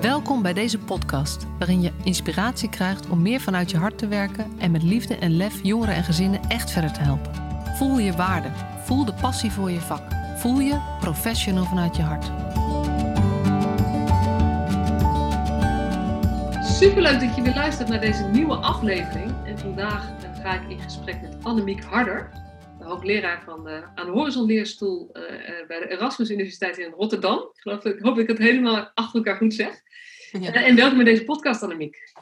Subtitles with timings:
[0.00, 4.58] Welkom bij deze podcast, waarin je inspiratie krijgt om meer vanuit je hart te werken
[4.58, 7.32] en met liefde en lef jongeren en gezinnen echt verder te helpen.
[7.76, 8.48] Voel je waarde,
[8.84, 10.02] voel de passie voor je vak,
[10.36, 12.24] voel je professional vanuit je hart.
[16.64, 19.32] Superleuk dat je weer luistert naar deze nieuwe aflevering.
[19.46, 22.30] En vandaag eh, ga ik in gesprek met Annemiek Harder,
[22.78, 25.22] de hoogleraar van de aan de Horizon Leerstoel uh,
[25.66, 27.38] bij de Erasmus Universiteit in Rotterdam.
[27.38, 29.86] Ik, geloof, ik hoop dat ik het helemaal achter elkaar goed zeg.
[30.32, 30.54] Ja.
[30.54, 32.12] Uh, en welkom bij deze podcast, Annemiek.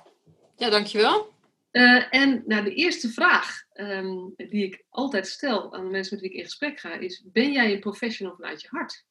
[0.56, 1.34] Ja, dankjewel.
[1.72, 6.22] Uh, en nou, de eerste vraag um, die ik altijd stel aan de mensen met
[6.22, 9.04] wie ik in gesprek ga is: Ben jij een professional vanuit je hart?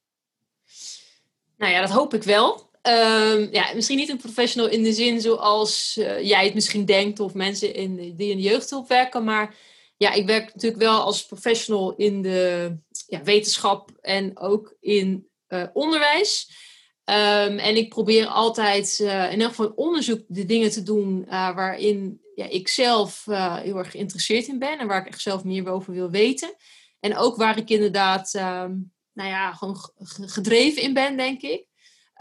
[1.58, 2.70] Nou ja, dat hoop ik wel.
[2.81, 7.20] Um, ja, misschien niet een professional in de zin zoals uh, jij het misschien denkt
[7.20, 9.55] of mensen in de, die in de jeugdhulp werken, maar
[9.98, 12.72] ja, ik werk natuurlijk wel als professional in de
[13.08, 16.64] ja, wetenschap en ook in uh, onderwijs.
[17.09, 21.56] Um, en ik probeer altijd uh, in elk geval onderzoek de dingen te doen uh,
[21.56, 25.44] waarin ja, ik zelf uh, heel erg geïnteresseerd in ben en waar ik echt zelf
[25.44, 26.56] meer over wil weten.
[27.00, 29.78] En ook waar ik inderdaad, um, nou ja, gewoon
[30.22, 31.67] gedreven in ben, denk ik.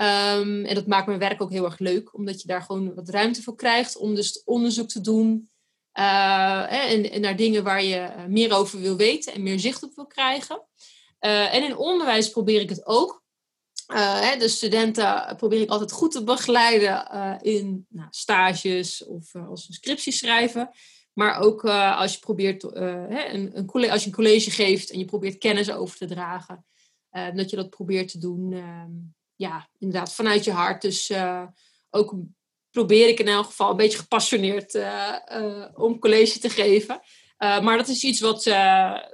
[0.01, 3.09] Um, en dat maakt mijn werk ook heel erg leuk, omdat je daar gewoon wat
[3.09, 5.51] ruimte voor krijgt om dus onderzoek te doen.
[5.93, 10.07] En, en, naar dingen waar je meer over wil weten en meer zicht op wil
[10.07, 10.63] krijgen.
[11.19, 13.24] en in onderwijs probeer ik het ook.
[13.93, 19.35] Uh, hè, de studenten probeer ik altijd goed te begeleiden uh, in nou, stages of
[19.35, 20.71] uh, als een scriptie schrijven.
[21.13, 24.99] Maar ook als je probeert hè, een, een college, als je een college geeft en
[24.99, 26.65] je probeert kennis over te dragen.
[27.11, 28.91] dat je dat probeert te doen, ehm,
[29.37, 30.83] ja, inderdaad, vanuit je hart.
[30.83, 31.13] Dus
[31.91, 32.15] ook
[32.71, 34.79] probeer ik in elk geval een beetje gepassioneerd
[35.75, 37.01] om college te geven.
[37.39, 38.45] maar dat is iets wat,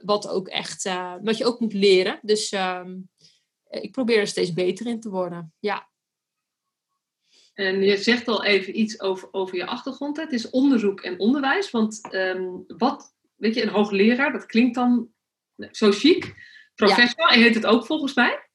[0.00, 0.90] wat ook echt,
[1.22, 2.18] wat je ook moet leren.
[2.22, 3.19] Dus ehm, eh,
[3.70, 5.52] ik probeer er steeds beter in te worden.
[5.58, 5.88] Ja.
[7.54, 10.16] En je zegt al even iets over, over je achtergrond.
[10.16, 10.22] Hè?
[10.22, 11.70] Het is onderzoek en onderwijs.
[11.70, 15.08] Want um, wat, weet je, een hoogleraar, dat klinkt dan
[15.70, 16.34] zo chic.
[16.74, 17.34] Professor, ja.
[17.34, 18.48] en heet het ook volgens mij?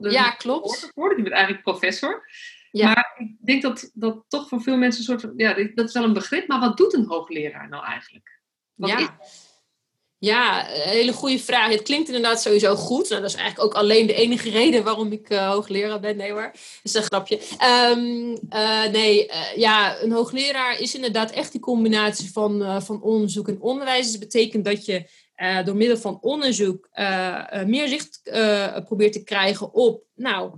[0.00, 0.90] ja, klopt.
[0.94, 2.26] Je bent eigenlijk professor.
[2.70, 2.86] Ja.
[2.86, 5.92] Maar ik denk dat dat toch voor veel mensen een soort van, ja, dat is
[5.92, 8.40] wel een begrip, maar wat doet een hoogleraar nou eigenlijk?
[8.74, 8.98] Wat ja.
[8.98, 9.47] Is
[10.18, 11.70] ja, een hele goede vraag.
[11.70, 13.08] Het klinkt inderdaad sowieso goed.
[13.08, 16.16] Nou, dat is eigenlijk ook alleen de enige reden waarom ik uh, hoogleraar ben.
[16.16, 17.40] Nee hoor, dat is een grapje.
[17.94, 23.60] Um, uh, nee, ja, een hoogleraar is inderdaad echt die combinatie van, van onderzoek en
[23.60, 24.02] onderwijs.
[24.02, 25.08] Dus dat betekent dat je
[25.64, 26.88] door middel van onderzoek
[27.66, 28.20] meer zicht
[28.84, 30.50] probeert te krijgen op, nou,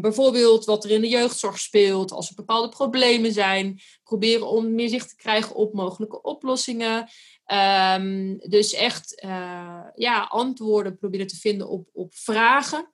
[0.00, 3.80] bijvoorbeeld wat er in de jeugdzorg speelt, als er bepaalde problemen zijn.
[4.04, 7.08] Proberen om meer zicht te krijgen op mogelijke oplossingen.
[7.52, 12.92] Um, dus echt uh, ja, antwoorden proberen te vinden op, op vragen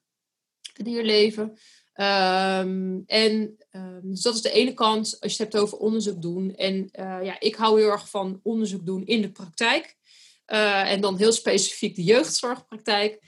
[0.75, 1.43] die er leven.
[1.95, 6.23] Um, en um, dus dat is de ene kant als je het hebt over onderzoek
[6.23, 6.55] doen.
[6.55, 9.97] En uh, ja, ik hou heel erg van onderzoek doen in de praktijk.
[10.47, 13.21] Uh, en dan heel specifiek de jeugdzorgpraktijk.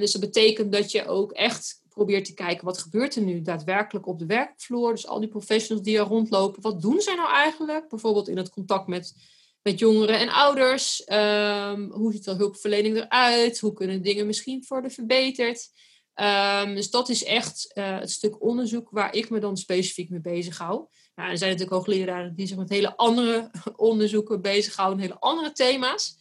[0.00, 4.06] dus dat betekent dat je ook echt probeert te kijken wat gebeurt er nu daadwerkelijk
[4.06, 4.90] op de werkvloer.
[4.90, 7.88] Dus al die professionals die er rondlopen, wat doen zij nou eigenlijk?
[7.88, 9.14] Bijvoorbeeld in het contact met
[9.62, 11.02] met jongeren en ouders.
[11.06, 13.58] Um, hoe ziet de hulpverlening eruit?
[13.58, 15.70] Hoe kunnen dingen misschien worden verbeterd?
[16.14, 20.20] Um, dus dat is echt uh, het stuk onderzoek waar ik me dan specifiek mee
[20.20, 20.86] bezig hou.
[21.14, 26.16] Nou, er zijn natuurlijk hoogleraren die zich met hele andere onderzoeken bezighouden, hele andere thema's.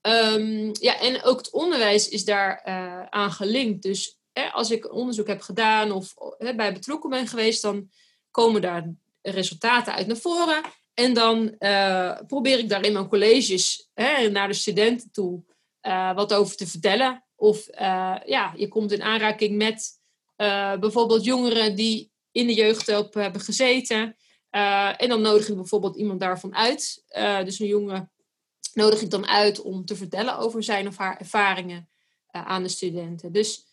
[0.00, 3.82] Um, ja, en ook het onderwijs is daar uh, aan gelinkt.
[3.82, 4.18] Dus
[4.52, 6.14] als ik onderzoek heb gedaan of
[6.56, 7.90] bij betrokken ben geweest, dan
[8.30, 10.62] komen daar resultaten uit naar voren.
[10.94, 15.42] En dan uh, probeer ik daar in mijn colleges hè, naar de studenten toe
[15.82, 17.24] uh, wat over te vertellen.
[17.36, 20.02] Of uh, ja, je komt in aanraking met
[20.80, 24.16] bijvoorbeeld jongeren die in de jeugdhulp hebben gezeten.
[24.96, 27.04] en dan nodig ik bijvoorbeeld iemand daarvan uit.
[27.44, 28.12] dus een jongen
[28.72, 31.88] nodig ik dan uit om te vertellen over zijn of haar ervaringen
[32.26, 33.32] aan de studenten.
[33.32, 33.66] Dus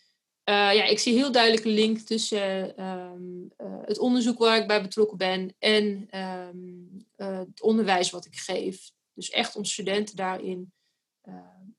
[0.44, 5.18] ja, ik zie heel duidelijk een link tussen uh, het onderzoek waar ik bij betrokken
[5.18, 6.08] ben en
[7.22, 8.90] um, het onderwijs wat ik geef.
[9.12, 10.72] Dus echt om studenten daarin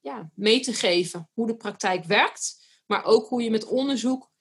[0.02, 4.32] ja, mee te geven hoe de praktijk werkt, maar ook hoe je met onderzoek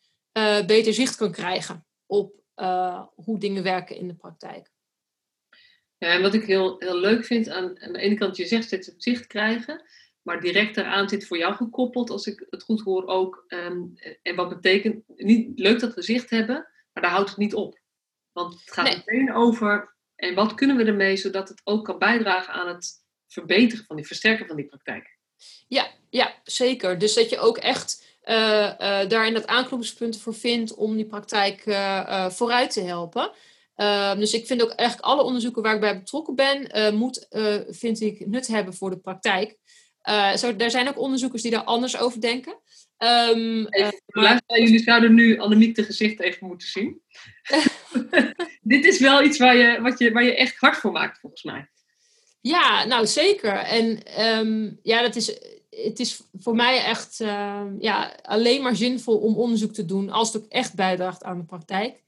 [0.66, 2.42] beter zicht kan krijgen op
[3.14, 4.70] hoe dingen werken in de praktijk.
[5.98, 8.70] Ja, en wat ik heel, heel leuk vind aan, aan de ene kant, je zegt
[8.70, 9.84] het zicht krijgen,
[10.22, 13.44] maar direct eraan zit voor jou gekoppeld, als ik het goed hoor ook.
[13.48, 17.54] Um, en wat betekent, niet leuk dat we zicht hebben, maar daar houdt het niet
[17.54, 17.80] op.
[18.32, 18.96] Want het gaat nee.
[18.96, 22.90] meteen over, en wat kunnen we ermee, zodat het ook kan bijdragen aan het
[23.28, 25.18] verbeteren van die, versterken van die praktijk.
[25.68, 26.98] Ja, ja zeker.
[26.98, 28.10] Dus dat je ook echt
[29.08, 31.62] daarin dat aanknopingspunten voor vindt om die praktijk
[32.32, 33.30] vooruit te helpen.
[33.74, 37.26] Ehm, dus ik vind ook eigenlijk alle onderzoeken waar ik bij betrokken ben, moet,
[37.68, 39.56] vind ik, nut hebben voor de praktijk.
[40.36, 42.60] zo, er zijn ook onderzoekers die daar anders over denken.
[43.02, 43.66] Um,
[44.46, 47.00] jullie zouden nu Annemiek de gezicht even moeten zien.
[48.72, 51.42] Dit is wel iets waar je, wat je, waar je echt hard voor maakt, volgens
[51.42, 51.70] mij.
[52.40, 53.54] Ja, nou zeker.
[53.54, 55.26] En um, ja, dat is,
[55.70, 60.32] het is voor mij echt uh, ja, alleen maar zinvol om onderzoek te doen als
[60.32, 62.02] het ook echt bijdraagt aan de praktijk.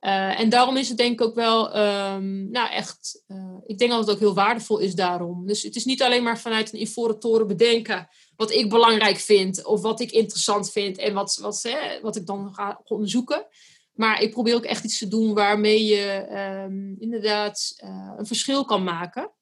[0.00, 3.90] Uh, en daarom is het denk ik ook wel, um, nou echt, uh, ik denk
[3.90, 5.46] dat het ook heel waardevol is daarom.
[5.46, 9.64] Dus het is niet alleen maar vanuit een ivoren toren bedenken wat ik belangrijk vind
[9.64, 13.46] of wat ik interessant vind en wat, wat, hè, wat ik dan ga onderzoeken.
[13.92, 16.26] Maar ik probeer ook echt iets te doen waarmee je
[16.66, 19.32] um, inderdaad uh, een verschil kan maken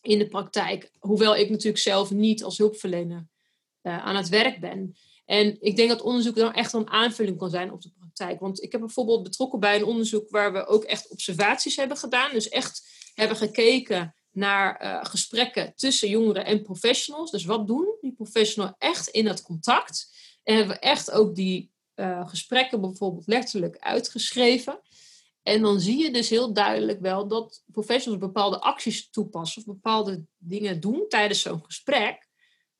[0.00, 0.90] in de praktijk.
[0.98, 3.26] Hoewel ik natuurlijk zelf niet als hulpverlener
[3.82, 4.96] uh, aan het werk ben.
[5.24, 8.40] En ik denk dat onderzoek dan echt een aanvulling kan zijn op de praktijk.
[8.40, 12.32] Want ik heb bijvoorbeeld betrokken bij een onderzoek waar we ook echt observaties hebben gedaan.
[12.32, 17.30] Dus echt hebben gekeken naar uh, gesprekken tussen jongeren en professionals.
[17.30, 20.10] Dus wat doen die professionals echt in het contact?
[20.42, 24.80] En hebben we echt ook die uh, gesprekken bijvoorbeeld letterlijk uitgeschreven.
[25.42, 30.24] En dan zie je dus heel duidelijk wel dat professionals bepaalde acties toepassen of bepaalde
[30.38, 32.28] dingen doen tijdens zo'n gesprek,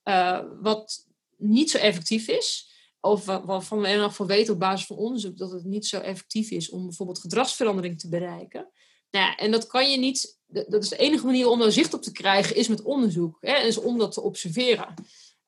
[0.05, 1.07] uh, wat
[1.37, 2.71] niet zo effectief is.
[3.01, 6.51] Of waarvan we in geval weten op basis van onderzoek dat het niet zo effectief
[6.51, 8.71] is om bijvoorbeeld gedragsverandering te bereiken.
[9.11, 12.03] Nou en dat kan je niet, dat is de enige manier om daar zicht op
[12.03, 13.37] te krijgen, is met onderzoek.
[13.41, 14.95] Hè, is om dat te observeren.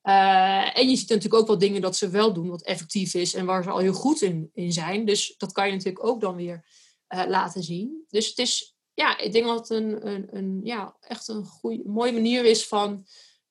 [0.02, 3.34] Uh, en je ziet natuurlijk ook wel dingen dat ze wel doen, wat effectief is
[3.34, 5.04] en waar ze al heel goed in, in zijn.
[5.04, 6.64] Dus dat kan je natuurlijk ook dan weer
[7.08, 8.04] uh, laten zien.
[8.08, 11.82] Dus het is, ja, ik denk dat het een, een, een ja, echt een goede,
[11.88, 12.92] mooie manier is van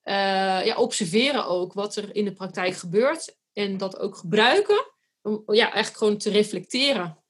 [0.04, 3.38] uh, ja, observeren ook wat er in de praktijk gebeurt.
[3.54, 4.86] En dat ook gebruiken
[5.22, 7.24] om ja, eigenlijk gewoon te reflecteren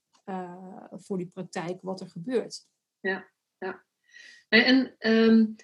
[0.91, 2.65] voor die praktijk wat er gebeurt.
[2.99, 3.83] Ja, ja.
[4.61, 5.55] En um,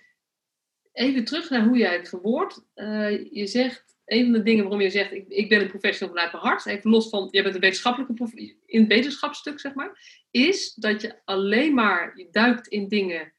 [0.91, 2.65] even terug naar hoe jij het verwoordt.
[2.75, 6.15] Uh, je zegt, een van de dingen waarom je zegt, ik, ik ben een professional
[6.15, 10.21] vanuit mijn hart, even los van, je bent een wetenschappelijke, in het wetenschapsstuk zeg maar,
[10.31, 13.33] is dat je alleen maar je duikt in dingen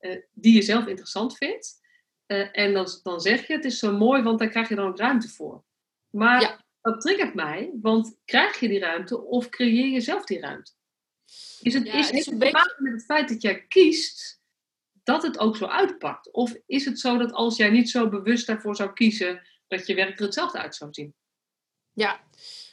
[0.00, 1.80] uh, die je zelf interessant vindt.
[2.26, 4.88] Uh, en dan, dan zeg je, het is zo mooi, want daar krijg je dan
[4.88, 5.64] ook ruimte voor.
[6.10, 6.64] Maar ja.
[6.80, 10.72] dat triggert mij, want krijg je die ruimte of creëer je zelf die ruimte?
[11.60, 12.76] Is het, ja, is, het het beetje...
[12.78, 14.37] met het feit dat jij kiest
[15.08, 16.32] dat het ook zo uitpakt?
[16.32, 19.94] Of is het zo dat als jij niet zo bewust daarvoor zou kiezen, dat je
[19.94, 21.14] werk er hetzelfde uit zou zien?
[21.92, 22.20] Ja,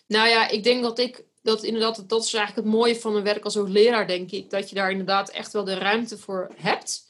[0.07, 3.23] nou ja, ik denk dat ik dat inderdaad, dat is eigenlijk het mooie van mijn
[3.23, 4.49] werk als leraar, denk ik.
[4.49, 7.07] Dat je daar inderdaad echt wel de ruimte voor hebt.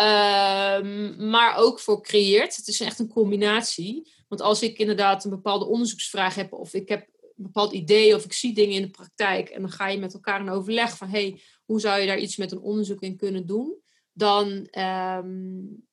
[0.00, 2.56] Um, maar ook voor creëert.
[2.56, 4.12] Het is echt een combinatie.
[4.28, 8.24] Want als ik inderdaad een bepaalde onderzoeksvraag heb, of ik heb een bepaald idee, of
[8.24, 11.08] ik zie dingen in de praktijk, en dan ga je met elkaar in overleg van,
[11.08, 13.82] hey, hoe zou je daar iets met een onderzoek in kunnen doen?
[14.14, 15.86] Dan um,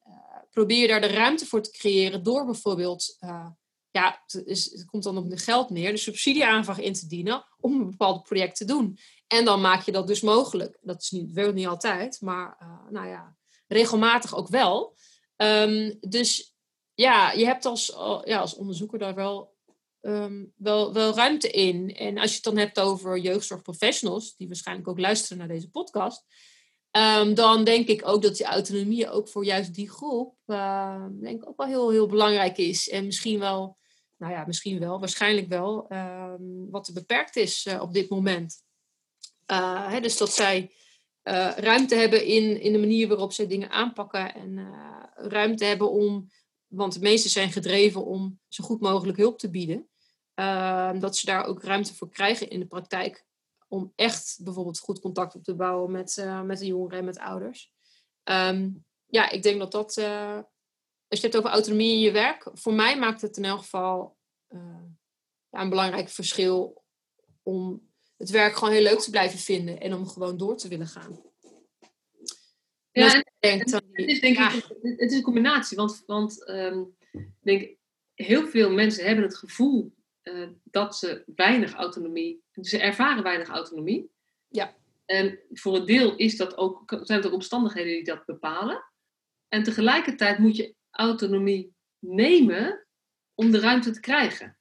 [0.49, 3.47] probeer je daar de ruimte voor te creëren door bijvoorbeeld, uh,
[3.91, 7.45] ja, het, is, het, komt dan op de geld neer, de subsidieaanvraag in te dienen
[7.59, 8.97] om een bepaald project te doen.
[9.27, 10.77] En dan maak je dat dus mogelijk.
[10.81, 13.35] Dat is niet, wel niet altijd, maar uh, nou ja,
[13.67, 14.95] regelmatig ook wel.
[15.37, 16.55] Um, dus
[16.93, 17.85] ja, je hebt als,
[18.23, 19.55] ja, als onderzoeker daar wel,
[20.01, 21.95] um, wel, wel ruimte in.
[21.95, 26.25] En als je het dan hebt over jeugdzorgprofessionals, die waarschijnlijk ook luisteren naar deze podcast,
[26.97, 31.41] Um, dan denk ik ook dat die autonomie ook voor juist die groep uh, denk
[31.41, 32.89] ik ook wel heel, heel belangrijk is.
[32.89, 33.77] En misschien wel,
[34.17, 38.63] nou ja, misschien wel, waarschijnlijk wel, um, wat te beperkt is uh, op dit moment.
[39.51, 40.71] Uh, hè, dus dat zij
[41.21, 44.73] eh, ruimte hebben in, in de manier waarop zij dingen aanpakken en
[45.15, 46.29] ruimte hebben om,
[46.67, 49.89] want de meesten zijn gedreven om zo goed mogelijk hulp te bieden.
[50.33, 53.25] Ehm, dat ze daar ook ruimte voor krijgen in de praktijk
[53.71, 57.19] om echt bijvoorbeeld goed contact op te bouwen met, uh, met de jongeren en met
[57.19, 57.71] ouders.
[58.23, 60.35] Um, ja, ik denk dat dat, uh,
[61.07, 63.59] als je het hebt over autonomie in je werk, voor mij maakt het in elk
[63.59, 64.17] geval
[64.49, 64.83] uh,
[65.49, 66.83] ja, een belangrijk verschil
[67.43, 70.87] om het werk gewoon heel leuk te blijven vinden en om gewoon door te willen
[70.87, 71.21] gaan.
[72.91, 74.53] Ja, en, het is denk ja.
[74.53, 76.95] ik, het is een combinatie, want, want um,
[77.41, 77.75] denk,
[78.13, 79.93] heel veel mensen hebben het gevoel
[80.63, 84.11] dat ze weinig autonomie, ze ervaren weinig autonomie.
[84.47, 84.75] Ja.
[85.05, 88.83] En voor een deel is dat ook, zijn het ook omstandigheden die dat bepalen.
[89.47, 92.85] En tegelijkertijd moet je autonomie nemen
[93.33, 94.57] om de ruimte te krijgen.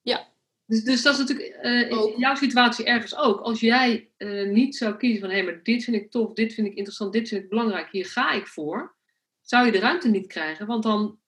[0.00, 0.28] Ja.
[0.66, 3.40] Dus, dus dat is natuurlijk uh, in jouw situatie ergens ook.
[3.40, 6.54] Als jij uh, niet zou kiezen van hé, hey, maar dit vind ik tof, dit
[6.54, 8.96] vind ik interessant, dit vind ik belangrijk, hier ga ik voor,
[9.40, 11.18] zou je de ruimte niet krijgen, want dan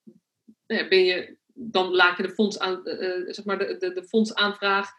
[0.66, 4.90] ben je dan laat je de, fonds aan, uh, zeg maar de, de, de fondsaanvraag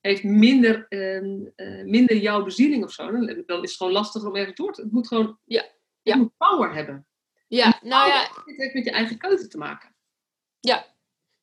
[0.00, 3.10] heeft minder, uh, minder jouw bezieling of zo.
[3.10, 4.82] Dan, dan is het gewoon lastiger om ergens door te...
[4.82, 5.38] Het moet gewoon...
[5.44, 5.64] Ja.
[6.02, 7.06] Je moet power hebben.
[7.48, 8.20] Ja, nou ja...
[8.44, 9.94] Het heeft met je eigen keuze te maken.
[10.60, 10.86] Ja.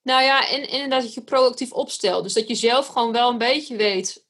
[0.01, 2.23] Nou ja, en, en inderdaad dat je proactief opstelt.
[2.23, 4.25] Dus dat je zelf gewoon wel een beetje weet...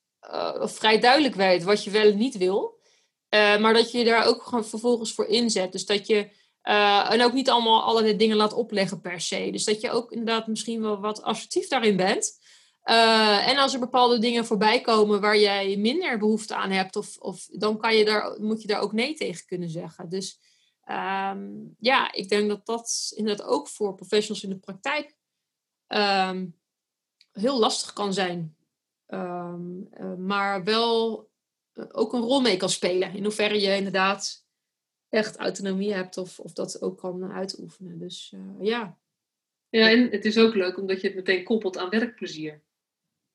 [0.59, 2.79] of vrij duidelijk weet wat je wel en niet wil.
[3.29, 5.71] maar dat je daar ook gewoon vervolgens voor inzet.
[5.71, 6.29] Dus dat je
[6.67, 9.49] uh, en ook niet allemaal allerlei dingen laat opleggen per se.
[9.51, 12.39] Dus dat je ook inderdaad misschien wel wat assertief daarin bent.
[12.89, 17.17] Uh, en als er bepaalde dingen voorbij komen waar jij minder behoefte aan hebt, of,
[17.17, 20.09] of, dan kan je daar, moet je daar ook nee tegen kunnen zeggen.
[20.09, 20.39] Dus
[20.85, 25.15] um, ja, ik denk dat dat inderdaad ook voor professionals in de praktijk
[25.87, 26.59] um,
[27.31, 28.55] heel lastig kan zijn.
[29.07, 31.29] Um, uh, maar wel
[31.91, 33.15] ook een rol mee kan spelen.
[33.15, 34.45] In hoeverre je inderdaad
[35.09, 37.99] echt autonomie hebt of, of dat ook kan uitoefenen.
[37.99, 38.97] Dus uh, ja.
[39.69, 42.65] Ja, en het is ook leuk omdat je het meteen koppelt aan werkplezier.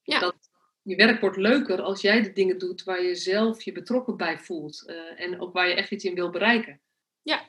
[0.02, 0.18] Ja.
[0.21, 0.37] Dat,
[0.82, 4.38] je werk wordt leuker als jij de dingen doet waar je zelf je betrokken bij
[4.38, 4.85] voelt.
[4.87, 6.80] Uh, en ook waar je echt iets in wil bereiken.
[7.23, 7.49] Ja.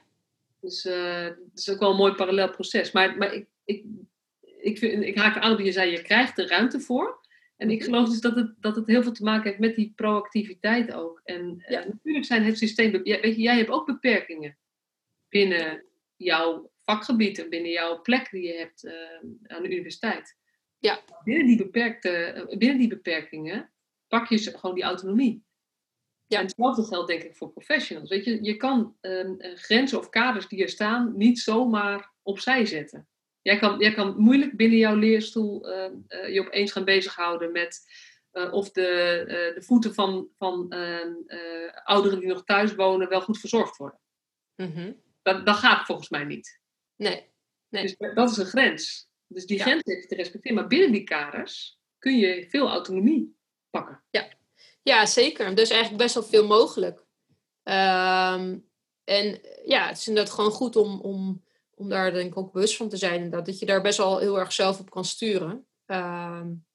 [0.59, 2.91] Dus uh, het is ook wel een mooi parallel proces.
[2.91, 3.85] Maar, maar ik, ik,
[4.61, 7.21] ik, vind, ik haak aan op je zei, je krijgt er ruimte voor.
[7.57, 9.93] En ik geloof dus dat het, dat het heel veel te maken heeft met die
[9.95, 11.21] proactiviteit ook.
[11.23, 11.85] En ja.
[11.85, 12.91] natuurlijk zijn het systeem...
[12.91, 13.05] Weet
[13.35, 14.57] je, jij hebt ook beperkingen
[15.29, 18.93] binnen jouw vakgebied en binnen jouw plek die je hebt uh,
[19.43, 20.37] aan de universiteit.
[20.83, 20.99] Ja.
[21.23, 23.71] Binnen die, beperkte, binnen die beperkingen
[24.07, 25.45] pak je gewoon die autonomie.
[26.27, 26.39] Ja.
[26.39, 28.09] En hetzelfde geldt denk ik voor professionals.
[28.09, 33.07] Weet je, je kan um, grenzen of kaders die er staan niet zomaar opzij zetten.
[33.41, 37.81] Jij kan, jij kan moeilijk binnen jouw leerstoel uh, uh, je opeens gaan bezighouden met
[38.33, 39.23] uh, of de,
[39.55, 41.13] de voeten van, van ehm,
[41.83, 43.99] ouderen die nog thuis wonen wel goed verzorgd worden.
[45.21, 46.59] Dat, dat gaat volgens mij niet.
[46.95, 47.29] Nee.
[47.69, 47.81] nee.
[47.81, 49.11] Dus dat is een grens.
[49.33, 49.67] Dus die ja.
[49.67, 50.57] je te respecteren.
[50.57, 53.35] Maar binnen die kaders kun je veel autonomie
[53.69, 54.03] pakken.
[54.09, 54.27] Ja,
[54.81, 55.55] ja zeker.
[55.55, 56.99] Dus eigenlijk best wel veel mogelijk.
[57.63, 58.69] Um,
[59.03, 61.43] en ja, het is inderdaad gewoon goed om, om
[61.75, 63.29] om daar denk ik ook bewust van te zijn.
[63.29, 65.65] Dat, dat je daar best wel heel erg zelf op kan sturen.
[65.85, 66.65] Um,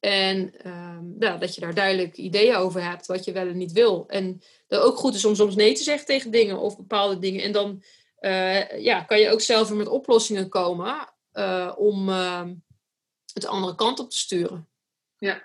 [0.00, 3.72] en um, ja, dat je daar duidelijk ideeën over hebt, wat je wel en niet
[3.72, 4.04] wil.
[4.08, 7.42] En dat ook goed is om soms nee te zeggen tegen dingen of bepaalde dingen.
[7.42, 7.82] En dan
[8.20, 12.48] uh, ja, kan je ook zelf weer met oplossingen komen uh, om uh,
[13.32, 14.68] het de andere kant op te sturen.
[15.18, 15.42] Ja.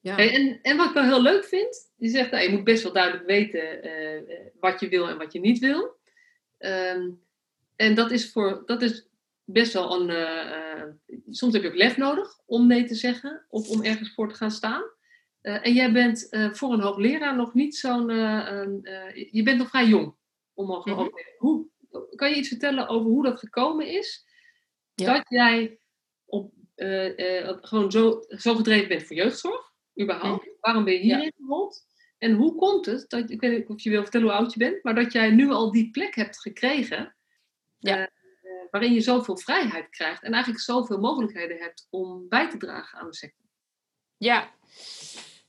[0.00, 0.18] ja.
[0.18, 2.92] En, en wat ik wel heel leuk vind, je zegt, nou, je moet best wel
[2.92, 4.22] duidelijk weten uh,
[4.60, 5.96] wat je wil en wat je niet wil.
[6.58, 7.26] Um,
[7.76, 9.08] en dat is, voor, dat is
[9.44, 10.08] best wel een.
[10.08, 10.84] Uh,
[11.30, 14.34] soms heb je ook lef nodig om nee te zeggen of om ergens voor te
[14.34, 14.82] gaan staan.
[15.42, 18.08] Uh, en jij bent uh, voor een hoogleraar nog niet zo'n.
[19.30, 20.14] je bent nog vrij jong.
[20.54, 21.10] Om al, mm-hmm.
[21.38, 21.66] hoe,
[22.14, 24.26] kan je iets vertellen over hoe dat gekomen is?
[25.00, 25.14] Ja.
[25.14, 25.78] Dat jij
[26.24, 26.52] op,
[27.60, 30.48] gewoon zo, zo gedreven bent voor jeugdzorg, überhaupt.
[30.60, 31.30] Waarom ben je hierin ja.
[31.36, 31.86] gerold?
[32.18, 34.58] En hoe komt het, dat, ik weet niet of je wil vertellen hoe oud je
[34.58, 37.16] bent, maar dat jij nu al die plek hebt gekregen
[37.78, 37.98] ja.
[37.98, 38.06] Uh,
[38.70, 43.06] waarin je zoveel vrijheid krijgt en eigenlijk zoveel mogelijkheden hebt om bij te dragen aan
[43.06, 43.46] de sector.
[44.16, 44.54] Ja,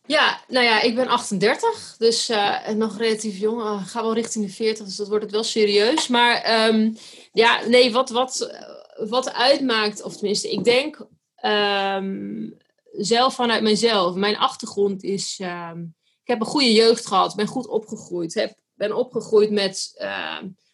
[0.06, 3.62] ja, nou ja, ik ben 38, dus uh, nog relatief jong.
[3.62, 6.08] Uh, ga wel richting de 40, dus dat wordt het wel serieus.
[6.08, 6.98] Maar um,
[7.32, 8.60] ja, nee, wat, wat,
[9.08, 11.08] wat uitmaakt, of tenminste, ik denk
[11.44, 12.58] um,
[12.92, 14.16] zelf vanuit mezelf.
[14.16, 18.34] Mijn achtergrond is, um, ik heb een goede jeugd gehad, ben goed opgegroeid.
[18.34, 20.06] Heb, ben opgegroeid met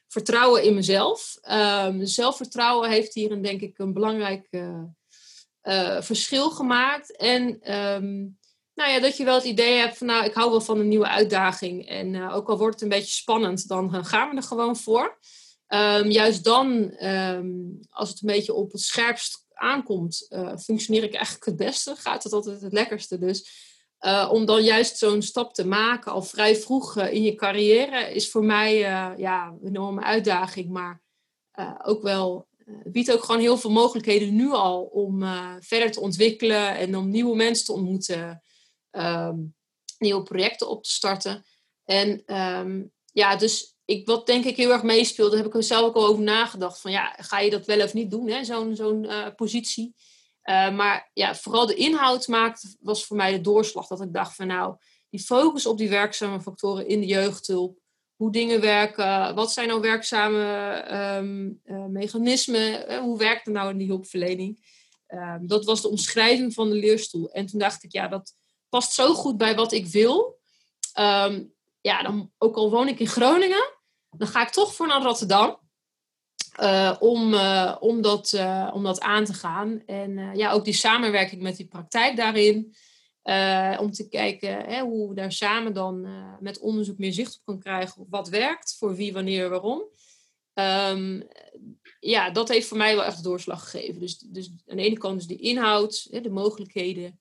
[0.07, 1.37] vertrouwen in mezelf.
[1.99, 4.83] Zelfvertrouwen heeft hier een, denk ik een belangrijk uh,
[5.63, 7.15] uh, verschil gemaakt.
[7.15, 7.59] En
[8.75, 10.87] nou ja, dat je wel het idee hebt van nou, ik hou wel van een
[10.87, 11.87] nieuwe uitdaging.
[11.87, 15.17] En uh, ook al wordt het een beetje spannend, dan gaan we er gewoon voor.
[15.67, 16.97] Um, juist dan,
[17.89, 20.27] als het een beetje op het scherpst aankomt,
[20.59, 21.95] functioneer ik eigenlijk het beste.
[21.95, 23.17] Gaat het altijd het lekkerste.
[23.17, 23.63] Dus
[23.99, 28.13] uh, om dan juist zo'n stap te maken al vrij vroeg uh, in je carrière
[28.13, 28.77] is voor mij
[29.17, 30.69] ja, een enorme uitdaging.
[30.69, 31.03] Maar
[31.83, 32.47] ook wel,
[32.83, 35.23] biedt ook gewoon heel veel mogelijkheden nu al om
[35.59, 38.43] verder te ontwikkelen en om nieuwe mensen te ontmoeten,
[38.91, 39.55] um,
[39.97, 41.45] nieuwe projecten op te starten.
[41.83, 42.23] En
[43.11, 46.07] ja, dus ik, wat denk ik heel erg meespeelde, heb ik er zelf ook al
[46.07, 46.81] over nagedacht.
[46.81, 49.95] Van ja, ga je dat wel of niet doen, zo'n zo'n positie?
[50.43, 53.87] Uh, maar ja, vooral de inhoud maakt, was voor mij de doorslag.
[53.87, 54.75] Dat ik dacht van nou,
[55.09, 57.77] die focus op die werkzame factoren in de jeugdhulp.
[58.15, 63.77] Hoe dingen werken, wat zijn nou werkzame um, uh, mechanismen, hoe werkt het nou in
[63.77, 64.65] die hulpverlening.
[65.07, 67.31] Um, dat was de omschrijving van de leerstoel.
[67.31, 68.33] En toen dacht ik, ja, dat
[68.69, 70.39] past zo goed bij wat ik wil.
[70.99, 73.74] Um, ja, dan, ook al woon ik in Groningen,
[74.17, 75.63] dan ga ik toch voor naar Rotterdam.
[76.61, 79.81] Uh, om, uh, om, dat, uh, om dat aan te gaan.
[79.85, 82.75] En ja, ook die samenwerking met die praktijk daarin.
[83.79, 86.07] om te kijken hè, hoe we daar samen dan
[86.39, 88.05] met onderzoek meer zicht op kan krijgen.
[88.09, 89.83] Wat werkt, voor wie, wanneer, waarom.
[90.53, 91.27] Um,
[91.99, 93.99] ja, dat heeft voor mij wel echt doorslag gegeven.
[93.99, 97.19] Dus, dus aan de ene kant is de inhoud, hè, de mogelijkheden.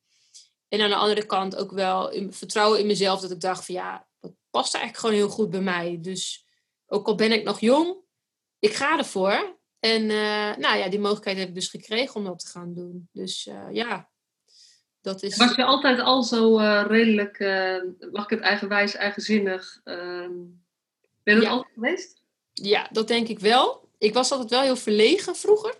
[0.69, 3.21] En aan de andere kant ook wel vertrouwen in mezelf.
[3.21, 5.99] Dat ik dacht van ja, dat past eigenlijk gewoon heel goed bij mij.
[6.01, 6.44] Dus
[6.87, 7.97] ook al ben ik nog jong,
[8.59, 9.57] ik ga ervoor.
[9.81, 13.09] En uh, nou ja, die mogelijkheid heb ik dus gekregen om dat te gaan doen.
[13.13, 14.09] Dus uh, ja,
[15.01, 15.37] dat is...
[15.37, 17.39] Was je altijd al zo uh, redelijk,
[18.13, 19.81] mag ik het eigenwijs, eigenzinnig?
[19.85, 20.33] Ehm,
[21.23, 21.49] ben je dat ja.
[21.49, 22.23] altijd geweest?
[22.53, 23.89] Ja, dat denk ik wel.
[23.99, 25.75] Ik was altijd wel heel verlegen vroeger.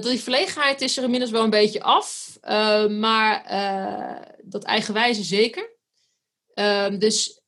[0.00, 2.38] die verlegenheid is er inmiddels wel een beetje af.
[2.90, 3.44] maar
[4.42, 5.72] dat eigenwijze zeker.
[6.54, 7.43] Ehm, dus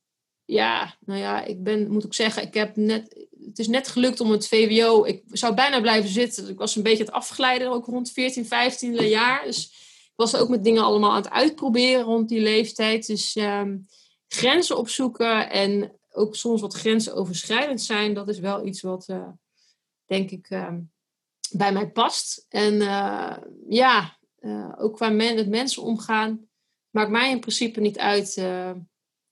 [0.46, 4.20] ja, nou ja, ik ben, moet ik zeggen, ik heb net, het is net gelukt
[4.20, 5.04] om het VWO.
[5.04, 6.48] Ik zou bijna blijven zitten.
[6.48, 9.44] Ik was een beetje het afgeleiden, ook rond 14, 15 jaar.
[9.44, 9.64] Dus
[10.04, 13.06] ik was ook met dingen allemaal aan het uitproberen rond die leeftijd.
[13.06, 13.86] Dus um,
[14.28, 19.28] grenzen opzoeken en ook soms wat grensoverschrijdend zijn, dat is wel iets wat, uh,
[20.04, 20.72] denk ik, uh,
[21.50, 22.46] bij mij past.
[22.48, 23.36] En uh,
[23.68, 26.48] ja, eh, ook qua men, met mensen omgaan,
[26.90, 28.34] maakt mij in principe niet uit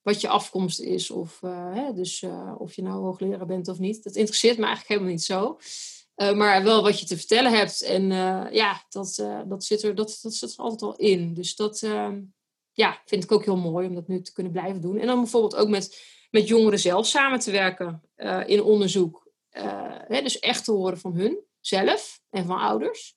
[0.04, 1.10] wat je afkomst is.
[1.10, 4.04] Of, uh, hè, dus, uh, of je nou hoogleraar bent of niet.
[4.04, 5.58] Dat interesseert me eigenlijk helemaal niet zo.
[6.16, 7.82] Uh, maar wel wat je te vertellen hebt.
[7.82, 8.10] En
[8.52, 11.34] ja, dat, dat, zit er, dat, dat zit altijd al in.
[11.34, 12.22] Dus dat ehm,
[12.72, 14.98] ja, vind ik ook heel mooi om dat nu te kunnen blijven doen.
[14.98, 18.02] En dan bijvoorbeeld ook met, met jongeren zelf samen te werken
[18.46, 19.28] in onderzoek.
[20.06, 23.16] Hè, dus echt te horen van hun zelf en van ouders.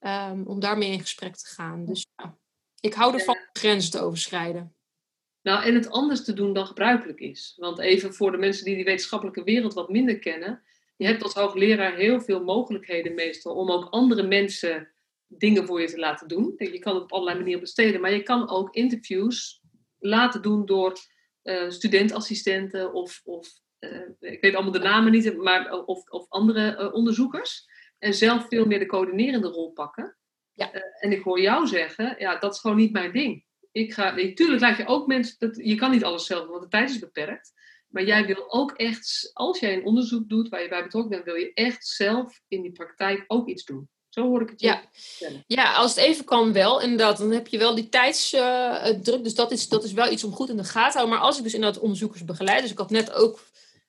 [0.00, 1.84] Um, om daarmee in gesprek te gaan.
[1.84, 2.38] Dus ja,
[2.80, 4.75] ik hou ervan grenzen te overschrijden.
[5.46, 7.54] Nou, en het anders te doen dan gebruikelijk is.
[7.56, 10.62] Want even voor de mensen die die wetenschappelijke wereld wat minder kennen.
[10.96, 14.92] Je hebt als hoogleraar heel veel mogelijkheden meestal om ook andere mensen
[15.26, 16.54] dingen voor je te laten doen.
[16.56, 19.62] Je kan het op allerlei manieren besteden, maar je kan ook interviews
[19.98, 20.98] laten doen door
[21.42, 23.48] uh, studentassistenten of, of
[23.80, 27.66] uh, ik weet allemaal de namen niet, maar of, of andere uh, onderzoekers.
[27.98, 30.16] En zelf veel meer de coördinerende rol pakken.
[30.52, 30.72] Ja.
[30.72, 33.45] en ik hoor jou zeggen, ja, dat is gewoon niet mijn ding
[33.76, 36.68] ik ga, natuurlijk laat je ook mensen, dat, je kan niet alles zelf, want de
[36.68, 37.52] tijd is beperkt.
[37.88, 41.24] Maar jij wil ook echt, als jij een onderzoek doet waar je bij betrokken bent,
[41.24, 43.88] wil je echt zelf in die praktijk ook iets doen.
[44.08, 44.82] Zo hoor ik het ja.
[45.46, 47.18] Ja, als het even kan wel, inderdaad.
[47.18, 49.06] Dan heb je wel die tijdsdruk.
[49.06, 51.16] Uh, dus dat is, dat is wel iets om goed in de gaten te houden.
[51.16, 52.62] Maar als ik dus inderdaad onderzoekers begeleid.
[52.62, 53.40] Dus ik had net ook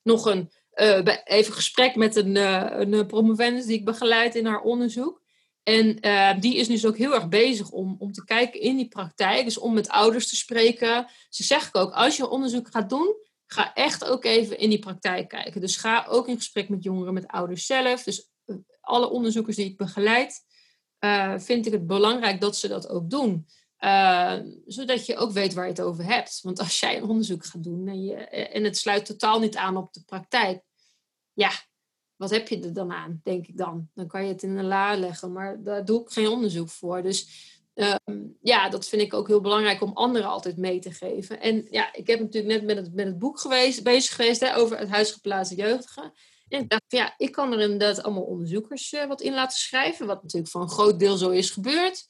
[0.04, 4.62] nog een uh, even gesprek met een, uh, een promovendus die ik begeleid in haar
[4.62, 5.21] onderzoek.
[5.67, 8.88] En uh, die is dus ook heel erg bezig om, om te kijken in die
[8.88, 9.43] praktijk.
[9.43, 11.10] Dus om met ouders te spreken.
[11.30, 15.27] Ze zeggen ook, als je onderzoek gaat doen, ga echt ook even in die praktijk
[15.27, 15.62] kijken.
[15.62, 18.03] Dus ga ook in gesprek met jongeren, met ouders zelf.
[18.03, 20.45] Dus uh, alle onderzoekers die ik begeleid,
[20.99, 23.47] uh, vind ik het belangrijk dat ze dat ook doen.
[24.65, 26.39] zodat je ook weet waar je het over hebt.
[26.41, 29.77] Want als jij een onderzoek gaat doen en, je, en het sluit totaal niet aan
[29.77, 30.63] op de praktijk,
[31.34, 31.51] ja,
[32.17, 33.89] wat heb je er dan aan, denk ik dan?
[33.93, 37.01] Dan kan je het in een la leggen, maar daar doe ik geen onderzoek voor.
[37.01, 37.30] Dus
[37.73, 41.41] ehm, ja, dat vind ik ook heel belangrijk om anderen altijd mee te geven.
[41.41, 44.58] En ja, ik heb natuurlijk net met het, met het boek geweest, bezig geweest hè,
[44.58, 46.13] over het huisgeplaatste jeugdigen.
[46.49, 50.08] En ik dacht, ja, ik kan er inderdaad allemaal onderzoekers uh, wat in laten schrijven,
[50.08, 52.06] wat natuurlijk voor een groot deel zo is gebeurd.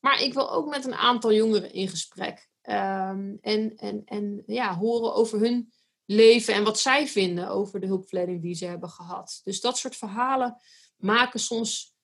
[0.00, 2.48] Maar ik wil ook met een aantal jongeren in gesprek.
[2.62, 5.72] Um, en, en, en ja, horen over hun
[6.10, 9.40] leven en wat zij vinden over de hulpverlening die ze hebben gehad.
[9.44, 10.60] Dus dat soort verhalen
[10.96, 11.94] maken soms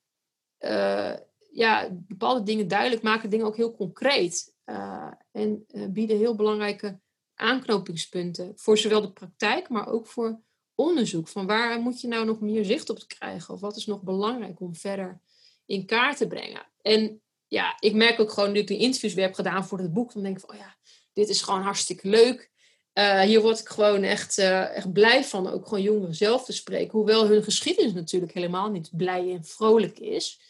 [0.61, 1.14] uh,
[1.51, 4.55] ja, bepaalde dingen duidelijk, maken dingen ook heel concreet.
[4.66, 7.01] Uh, en uh, bieden heel belangrijke
[7.35, 10.40] aanknopingspunten voor zowel de praktijk, maar ook voor
[10.75, 11.29] onderzoek.
[11.29, 13.55] Van waar moet je nou nog meer zicht op krijgen?
[13.55, 15.21] Of wat is nog belangrijk om verder
[15.64, 16.66] in kaart te brengen?
[16.83, 19.92] En ja, ik merk ook gewoon nu ik de interviews weer heb gedaan voor het
[19.92, 20.77] boek, dan denk ik van, oh ja,
[21.12, 22.55] dit is gewoon hartstikke leuk.
[22.99, 26.53] Uh, hier word ik gewoon echt, uh, echt blij van, ook gewoon jongeren zelf te
[26.53, 26.99] spreken.
[26.99, 30.41] Hoewel hun geschiedenis natuurlijk helemaal niet blij en vrolijk is.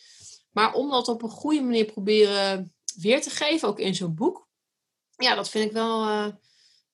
[0.51, 4.49] Maar om dat op een goede manier proberen weer te geven, ook in zo'n boek.
[5.17, 6.27] Ja, dat vind ik wel uh,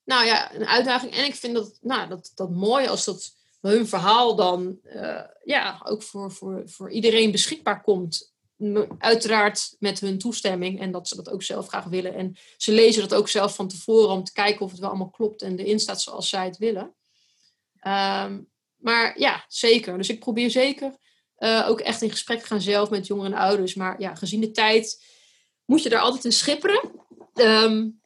[0.05, 1.12] nou ja, een uitdaging.
[1.12, 4.81] En ik vind dat, nou, dat, dat mooi als dat hun verhaal dan
[5.45, 8.32] ja, ook voor, voor, voor iedereen beschikbaar komt
[8.98, 12.14] uiteraard met hun toestemming en dat ze dat ook zelf graag willen.
[12.14, 15.11] En ze lezen dat ook zelf van tevoren om te kijken of het wel allemaal
[15.11, 16.94] klopt en erin staat zoals zij het willen.
[17.87, 19.96] Um, maar ja, zeker.
[19.96, 20.96] Dus ik probeer zeker
[21.38, 23.75] uh, ook echt in gesprek te gaan zelf met jongeren en ouders.
[23.75, 25.05] Maar ja, gezien de tijd
[25.64, 26.90] moet je daar altijd in schipperen.
[27.35, 28.01] Um,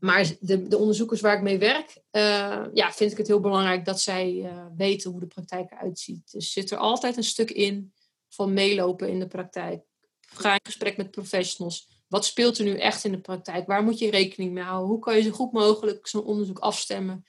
[0.00, 3.84] maar de, de, onderzoekers waar ik mee werk, uh, ja, vind ik het heel belangrijk
[3.84, 6.30] dat zij uh, weten hoe de praktijk eruit ziet.
[6.30, 7.93] Dus zit er altijd een stuk in
[8.34, 9.84] van meelopen in de praktijk.
[10.20, 12.02] Ga in gesprek met professionals.
[12.08, 13.66] Wat speelt er nu echt in de praktijk?
[13.66, 14.88] Waar moet je rekening mee houden?
[14.88, 17.26] Hoe kan je zo goed mogelijk zo'n onderzoek afstemmen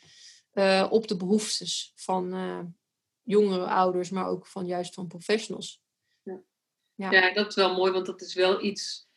[0.54, 2.76] uh, op de behoeftes van
[3.24, 5.82] jongere ouders, maar ook van juist van professionals?
[6.24, 6.41] Ja.
[6.96, 7.12] Ja.
[7.12, 9.08] ja, dat is wel mooi, want dat is wel iets,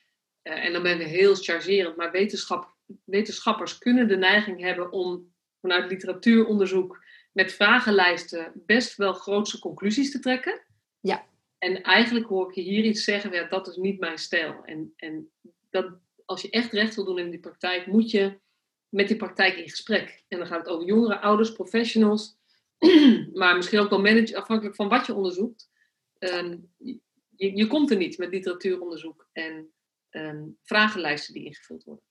[0.42, 5.90] en dan ben ik heel chargerend, maar wetenschap wetenschappers kunnen de neiging hebben om vanuit
[5.90, 10.66] literatuuronderzoek met vragenlijsten best wel grootse conclusies te trekken.
[11.00, 11.26] Ja.
[11.58, 14.64] En eigenlijk hoor ik je hier iets zeggen, ja, dat is niet mijn stijl.
[14.64, 15.30] En, en
[15.70, 18.38] dat, als je echt recht wil doen in die praktijk, moet je
[18.88, 20.24] met die praktijk in gesprek.
[20.28, 22.36] En dan gaat het over jongeren, ouders, professionals,
[23.32, 25.70] maar misschien ook wel managers, afhankelijk van wat je onderzoekt.
[26.18, 29.72] Um, je, je komt er niet met literatuuronderzoek en
[30.10, 32.04] um, vragenlijsten die ingevuld worden.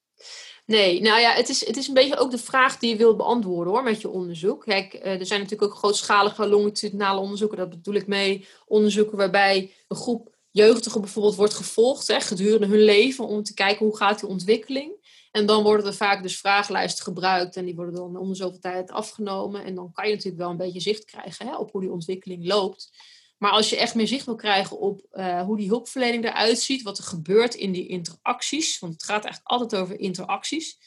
[0.65, 3.17] Nee, nou ja, het is, het is een beetje ook de vraag die je wilt
[3.17, 4.63] beantwoorden hoor, met je onderzoek.
[4.63, 8.47] Kijk, eh, er zijn natuurlijk ook grootschalige longitudinale onderzoeken, dat bedoel ik mee.
[8.65, 13.97] Onderzoeken waarbij een groep jeugdigen bijvoorbeeld wordt gevolgd gedurende hun leven om te kijken hoe
[13.97, 15.06] gaat die ontwikkeling.
[15.32, 18.91] En dan worden er vaak dus vragenlijsten gebruikt en die worden dan om zoveel tijd
[18.91, 19.63] afgenomen.
[19.63, 22.47] En dan kan je natuurlijk wel een beetje zicht krijgen hè, op hoe die ontwikkeling
[22.47, 22.89] loopt.
[23.38, 26.82] Maar als je echt meer zicht wil krijgen op uh, hoe die hulpverlening eruit ziet,
[26.82, 30.78] wat er gebeurt in die interacties, want het gaat eigenlijk altijd over interacties,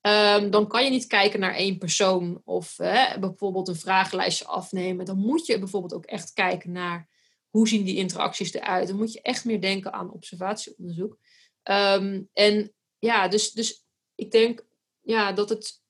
[0.00, 2.76] um, dan kan je niet kijken naar één persoon of
[3.20, 5.04] bijvoorbeeld een vragenlijstje afnemen.
[5.04, 7.08] Dan moet je bijvoorbeeld ook echt kijken naar
[7.48, 8.88] hoe zien die interacties eruit.
[8.88, 11.18] Dan moet je echt meer denken aan observatieonderzoek.
[11.62, 14.64] Um, en ja, dus, dus ik denk
[15.00, 15.82] ja, dat het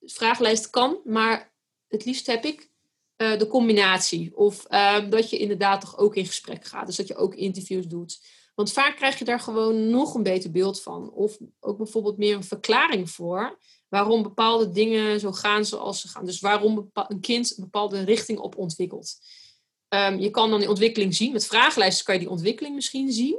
[0.00, 1.54] vragenlijst kan, maar
[1.88, 2.70] het liefst heb ik
[3.16, 4.36] uh, de combinatie.
[4.36, 6.86] Of uh, dat je inderdaad toch ook in gesprek gaat.
[6.86, 8.20] Dus dat je ook interviews doet.
[8.54, 11.10] Want vaak krijg je daar gewoon nog een beter beeld van.
[11.10, 16.24] Of ook bijvoorbeeld meer een verklaring voor waarom bepaalde dingen zo gaan zoals ze gaan.
[16.24, 19.18] Dus waarom een kind een bepaalde richting op ontwikkelt.
[19.88, 21.32] Um, je kan dan die ontwikkeling zien.
[21.32, 23.38] Met vragenlijsten kan je die ontwikkeling misschien zien.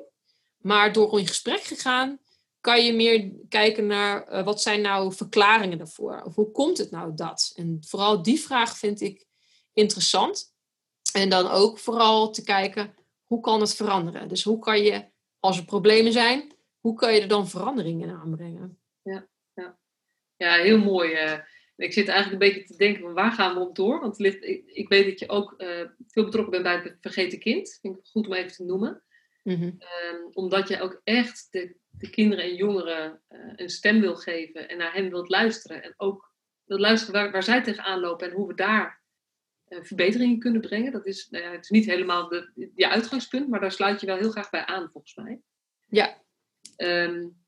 [0.57, 2.19] Maar door in gesprek te gaan,
[2.61, 6.21] kan je meer kijken naar uh, wat zijn nou verklaringen daarvoor?
[6.25, 7.51] Of hoe komt het nou dat?
[7.55, 9.25] En vooral die vraag vind ik
[9.75, 10.53] interessant.
[11.13, 14.27] En dan ook vooral te kijken, hoe kan het veranderen?
[14.27, 15.05] Dus hoe kan je,
[15.39, 18.79] als er problemen zijn, hoe kan je er dan veranderingen in aanbrengen?
[19.01, 19.77] Ja, ja.
[20.35, 21.11] ja heel mooi.
[21.11, 21.39] Uh,
[21.75, 23.99] ik zit eigenlijk een beetje te denken, waar gaan we op door?
[23.99, 27.39] Want ligt, ik, ik, weet dat je ook uh, veel betrokken bent bij het Vergeten
[27.39, 27.77] Kind.
[27.81, 29.03] Vind ik goed om even te noemen.
[29.43, 29.77] Mm -hmm.
[30.13, 34.69] um, omdat je ook echt de, de kinderen en jongeren uh, een stem wil geven
[34.69, 35.83] en naar hen wilt luisteren.
[35.83, 36.33] En ook
[36.63, 39.03] wilt luisteren waar, waar zij tegenaan lopen en hoe we daar
[39.67, 40.91] verbeteringen kunnen brengen.
[40.91, 44.07] Dat is, nou ja, het is niet helemaal de, je uitgangspunt, maar daar sluit je
[44.07, 45.39] wel heel graag bij aan, volgens mij.
[45.87, 46.23] Ja.
[46.77, 47.43] Um,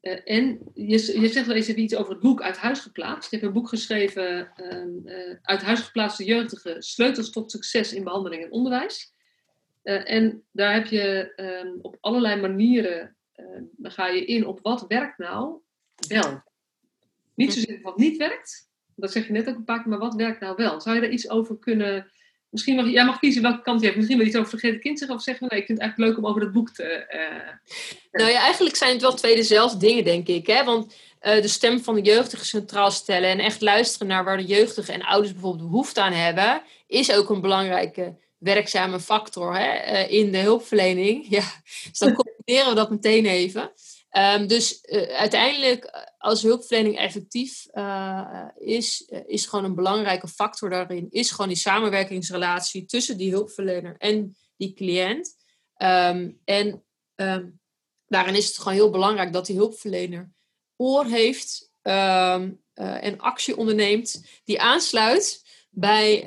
[0.00, 3.30] uh, en je, je zegt wel eens even iets over het boek Uit Huis Geplaatst.
[3.30, 8.04] Je hebt een boek geschreven, um, uh, Uit Huis Geplaatste Jeugdigen, Sleutels tot Succes in
[8.04, 9.14] Behandeling en Onderwijs.
[9.82, 13.16] en daar heb je um, op allerlei manieren,
[13.76, 15.60] dan ga je in op wat werkt nou
[16.08, 16.42] wel.
[17.34, 18.65] Niet zozeer wat niet werkt,
[18.96, 20.80] dat zeg je net ook een paar keer, maar wat werkt nou wel?
[20.80, 22.10] Zou je daar iets over kunnen...
[22.50, 23.96] Misschien mag jij mag kiezen welke kant je hebt.
[23.96, 26.10] Misschien wil je iets over vergeten kind zeggen of zeggen, nee, ik vind het eigenlijk
[26.10, 27.06] leuk om over dat boek te...
[27.10, 27.72] Uh,
[28.12, 30.46] nou ja, eigenlijk zijn het wel twee dezelfde dingen, denk ik.
[30.46, 30.64] Hè?
[30.64, 34.44] Want uh, de stem van de jeugdige centraal stellen en echt luisteren naar waar de
[34.44, 40.02] jeugdigen en ouders bijvoorbeeld behoefte aan hebben, is ook een belangrijke werkzame factor hè?
[40.02, 41.26] In de hulpverlening.
[41.28, 41.44] Ja,
[41.90, 43.70] dus dan combineren we dat meteen even.
[44.16, 50.70] Um, dus uh, uiteindelijk, eh, als hulpverlening effectief uh, is, is gewoon een belangrijke factor
[50.70, 55.36] daarin, is gewoon die samenwerkingsrelatie tussen die hulpverlener en die cliënt.
[55.76, 57.60] Um, en um,
[58.06, 60.32] daarin is het gewoon heel belangrijk dat die hulpverlener
[60.76, 66.24] oor heeft en actie onderneemt die aansluit bij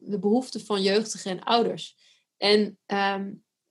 [0.00, 1.96] de behoeften van jeugdigen en ouders.
[2.36, 2.78] En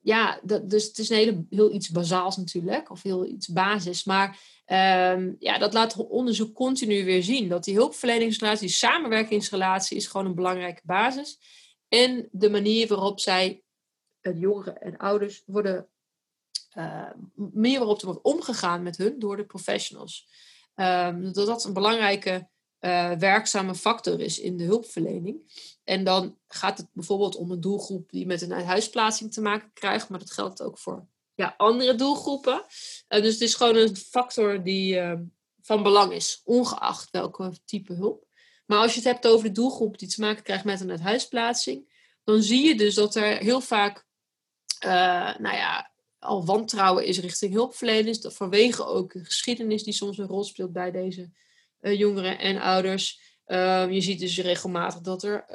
[0.10, 4.04] ja, dat, dus het is een hele, heel iets bazaals natuurlijk, of heel iets basis.
[4.04, 4.28] Maar
[5.15, 7.50] um, ja, dat laat onderzoek continu weer zien.
[7.50, 11.39] Dat die hulpverleningsrelatie, die samenwerkingsrelatie, is gewoon een belangrijke basis.
[11.88, 13.63] En de manier waarop zij,
[14.22, 15.88] jongeren en ouders, worden,
[16.78, 20.28] uh, meer waarop er wordt omgegaan met hun door de professionals.
[20.76, 22.50] Um, dat dat een belangrijke
[22.82, 25.68] uh, werkzame factor is in de hulpverlening.
[25.84, 30.10] En dan gaat het bijvoorbeeld om een doelgroep die met een huisplaatsing te maken krijgt,
[30.10, 32.65] maar dat geldt ook voor ja, andere doelgroepen.
[33.10, 35.13] Uh, dus het is gewoon een factor die uh,
[35.62, 38.28] van belang is, ongeacht welke type hulp.
[38.65, 41.98] Maar als je het hebt over de doelgroep die te maken krijgt met een huisplaatsing,
[42.24, 44.06] dan zie je dus dat er heel vaak,
[45.39, 48.20] nou ja, al wantrouwen is richting hulpverleners.
[48.22, 51.32] Vanwege ook de geschiedenis die soms een rol speelt bij deze
[51.82, 53.20] jongeren en ouders.
[53.46, 55.46] Ehm, je ziet dus regelmatig dat er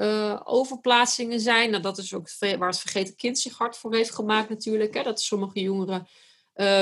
[0.45, 1.71] overplaatsingen zijn.
[1.71, 4.95] Nou, dat is ook waar het vergeten kind zich hard voor heeft gemaakt natuurlijk.
[4.95, 5.03] Hè?
[5.03, 6.07] Dat sommige jongeren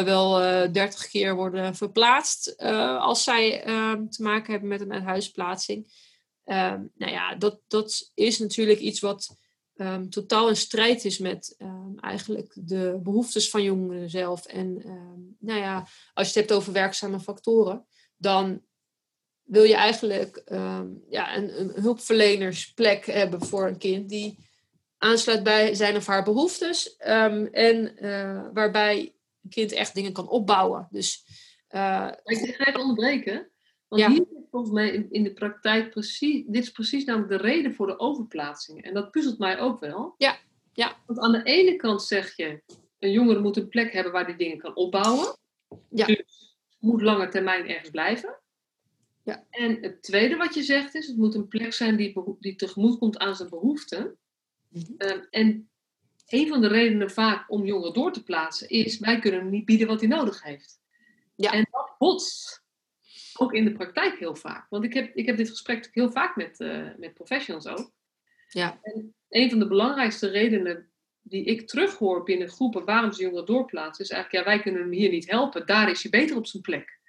[0.04, 0.32] wel
[0.72, 2.56] dertig keer worden verplaatst
[2.98, 6.10] als zij ehm, te maken hebben met een huisplaatsing.
[6.44, 9.36] Um, nou ja, dat, dat is natuurlijk iets wat
[10.08, 11.56] totaal in strijd is met
[12.00, 14.46] eigenlijk de behoeftes van jongeren zelf.
[14.46, 14.74] En
[15.38, 18.62] nou ja, als je het hebt over werkzame factoren, dan
[19.44, 20.42] wil je eigenlijk
[21.08, 24.38] ja, een, een, hulpverlenersplek hebben voor een kind die
[24.98, 30.88] aansluit bij zijn of haar behoeftes en uh, waarbij een kind echt dingen kan opbouwen.
[30.90, 31.24] Dus,
[31.70, 33.50] uh, ik ga even onderbreken.
[33.88, 37.48] Want hier is volgens mij in, in, de praktijk precies, dit is precies namelijk de
[37.48, 38.82] reden voor de overplaatsingen.
[38.82, 40.14] En dat puzzelt mij ook wel.
[40.18, 40.38] Ja,
[40.72, 40.96] ja.
[41.06, 42.62] Want aan de ene kant zeg je,
[42.98, 45.36] een jongere moet een plek hebben waar die dingen kan opbouwen.
[45.88, 46.06] Ja.
[46.06, 48.41] Dus moet lange termijn ergens blijven.
[49.22, 49.46] Ja.
[49.50, 52.98] En het tweede wat je zegt is, het moet een plek zijn die, die tegemoet
[52.98, 54.16] komt aan zijn behoeften.
[54.68, 55.26] Mm -hmm.
[55.30, 55.70] en
[56.26, 59.64] een van de redenen vaak om jongeren door te plaatsen is, wij kunnen hem niet
[59.64, 60.80] bieden wat hij nodig heeft.
[61.34, 61.52] Ja.
[61.52, 62.62] En dat botst
[63.38, 64.66] ook in de praktijk heel vaak.
[64.70, 67.92] Want ik heb, ik heb dit gesprek heel vaak met, uh, met professionals ook.
[68.48, 68.78] Ja.
[68.82, 70.90] En een van de belangrijkste redenen
[71.22, 74.92] die ik terughoor binnen groepen waarom ze jongeren doorplaatsen, is eigenlijk, ja, wij kunnen hem
[74.92, 75.66] hier niet helpen.
[75.66, 77.00] Daar is hij beter op zijn plek.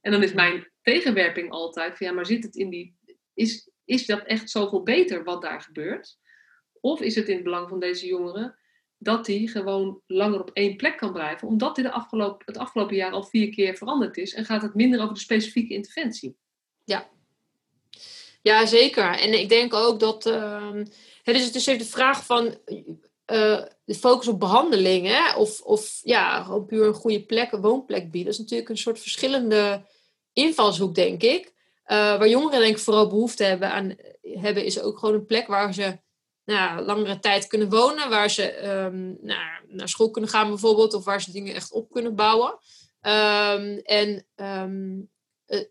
[0.00, 2.96] En dan is mijn tegenwerping altijd van, ja, maar zit het in die,
[3.34, 6.18] is, is dat echt zoveel beter wat daar gebeurt?
[6.80, 8.56] Of is het in het belang van deze jongeren
[8.98, 12.96] dat hij gewoon langer op één plek kan blijven, omdat hij de afgelopen, het afgelopen
[12.96, 16.36] jaar al vier keer veranderd is en gaat het minder over de specifieke interventie.
[16.84, 17.10] Ja,
[18.42, 19.18] ja zeker.
[19.18, 20.26] En ik denk ook dat.
[20.26, 20.80] Uh,
[21.22, 22.58] het is dus even de vraag van.
[23.26, 25.34] Uh, de focus op behandeling, hè?
[25.34, 28.24] Of, of ja, gewoon puur een goede plek, een woonplek bieden.
[28.24, 29.84] Dat is natuurlijk een soort verschillende
[30.32, 31.44] invalshoek, denk ik.
[31.46, 35.46] Uh, waar jongeren denk ik vooral behoefte hebben aan hebben, is ook gewoon een plek
[35.46, 35.98] waar ze
[36.44, 41.04] nou, langere tijd kunnen wonen, waar ze um, naar, naar school kunnen gaan bijvoorbeeld, of
[41.04, 42.58] waar ze dingen echt op kunnen bouwen.
[43.00, 45.10] Um, en um,
[45.46, 45.64] uh,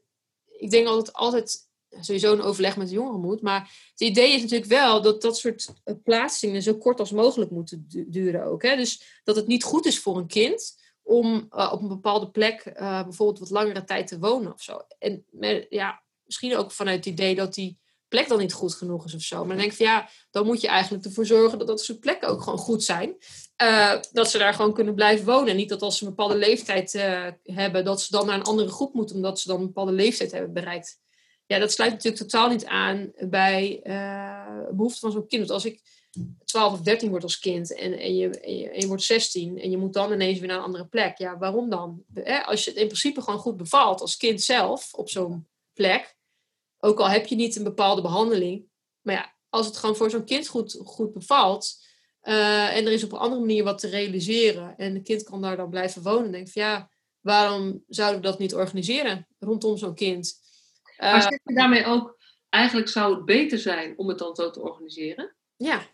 [0.47, 1.69] ik denk altijd, altijd
[1.99, 5.37] sowieso een overleg met de jongeren moet, maar het idee is natuurlijk wel dat dat
[5.37, 8.61] soort eh, plaatsingen zo kort als mogelijk moeten duren ook.
[8.63, 8.75] Hè?
[8.75, 12.65] Dus dat het niet goed is voor een kind om uh, op een bepaalde plek
[12.65, 14.81] uh, bijvoorbeeld wat langere tijd te wonen of zo.
[14.99, 15.25] En
[15.69, 19.21] ja, misschien ook vanuit het idee dat die plek dan niet goed genoeg is of
[19.21, 19.37] zo.
[19.37, 21.99] Maar dan denk ik van ja, dan moet je eigenlijk ervoor zorgen dat dat soort
[21.99, 23.15] plekken ook gewoon goed zijn.
[23.61, 25.55] Uh, dat ze daar gewoon kunnen blijven wonen.
[25.55, 26.91] Niet dat als ze een bepaalde leeftijd
[27.43, 30.31] hebben, dat ze dan naar een andere groep moeten, omdat ze dan een bepaalde leeftijd
[30.31, 30.99] hebben bereikt.
[31.45, 33.79] Ja, dat sluit natuurlijk totaal niet aan bij
[34.71, 35.49] behoeften van zo'n kind.
[35.49, 35.81] Als ik
[36.45, 39.59] 12 of 13 word als kind en, en, je, en, je, en je wordt 16
[39.59, 41.17] en je moet dan ineens weer naar een andere plek.
[41.17, 42.03] Ja, waarom dan?
[42.45, 46.15] Als je het in principe gewoon goed bevalt als kind zelf op zo'n plek,
[46.79, 48.65] ook al heb je niet een bepaalde behandeling.
[49.01, 51.89] Maar ja, als het gewoon voor zo'n kind goed, goed bevalt.
[52.23, 54.77] Uh, en er is op een andere manier wat te realiseren.
[54.77, 56.31] En het kind kan daar dan blijven wonen.
[56.31, 60.39] denk van ja, waarom zouden we dat niet organiseren rondom zo'n kind?
[60.97, 62.17] Uh, maar zeg je daarmee ook,
[62.49, 65.35] eigenlijk zou het beter zijn om het dan zo te organiseren?
[65.55, 65.87] Ja.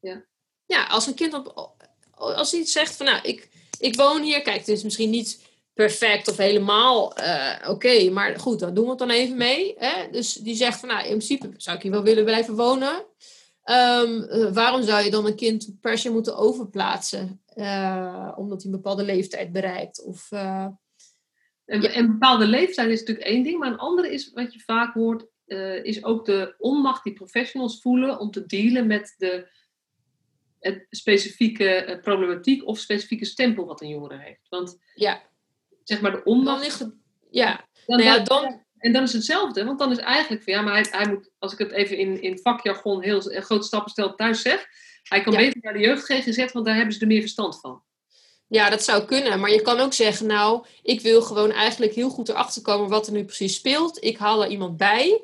[0.00, 0.24] Ja,
[0.66, 1.74] ja als een kind op,
[2.14, 4.42] als hij zegt van nou, ik, ik woon hier.
[4.42, 8.10] Kijk, het is misschien niet perfect of helemaal uh, oké.
[8.10, 9.74] Maar goed, dan doen we het dan even mee.
[9.78, 10.10] Hè?
[10.10, 13.04] Dus die zegt van, nou, in principe zou ik hier wel willen blijven wonen.
[13.64, 17.42] Um, uh, waarom zou je dan een kind per se moeten overplaatsen?
[17.54, 20.04] Uh, omdat hij een bepaalde leeftijd bereikt?
[20.04, 23.58] Of, en, een bepaalde leeftijd is natuurlijk één ding.
[23.58, 25.26] Maar een andere is, wat je vaak hoort,
[25.82, 29.48] is ook de onmacht die professionals voelen om te dealen met de
[30.60, 34.48] het specifieke problematiek of specifieke stempel wat een jongere heeft.
[34.48, 35.28] Want ja
[35.90, 36.78] zeg maar de onmacht.
[36.78, 36.94] Dan
[37.30, 37.68] ja.
[37.86, 40.72] Dan, nou ja, dan, en dan is hetzelfde, want dan is eigenlijk van ja, maar
[40.72, 44.42] hij, hij moet, als ik het even in, in vakjargon heel grote stappen stel thuis
[44.42, 44.66] zeg,
[45.02, 47.82] hij kan beter naar de jeugd GGZ, want daar hebben ze er meer verstand van.
[48.48, 49.40] Ja, dat zou kunnen.
[49.40, 53.06] Maar je kan ook zeggen, nou, ik wil gewoon eigenlijk heel goed erachter komen wat
[53.06, 54.04] er nu precies speelt.
[54.04, 55.20] Ik haal er iemand bij.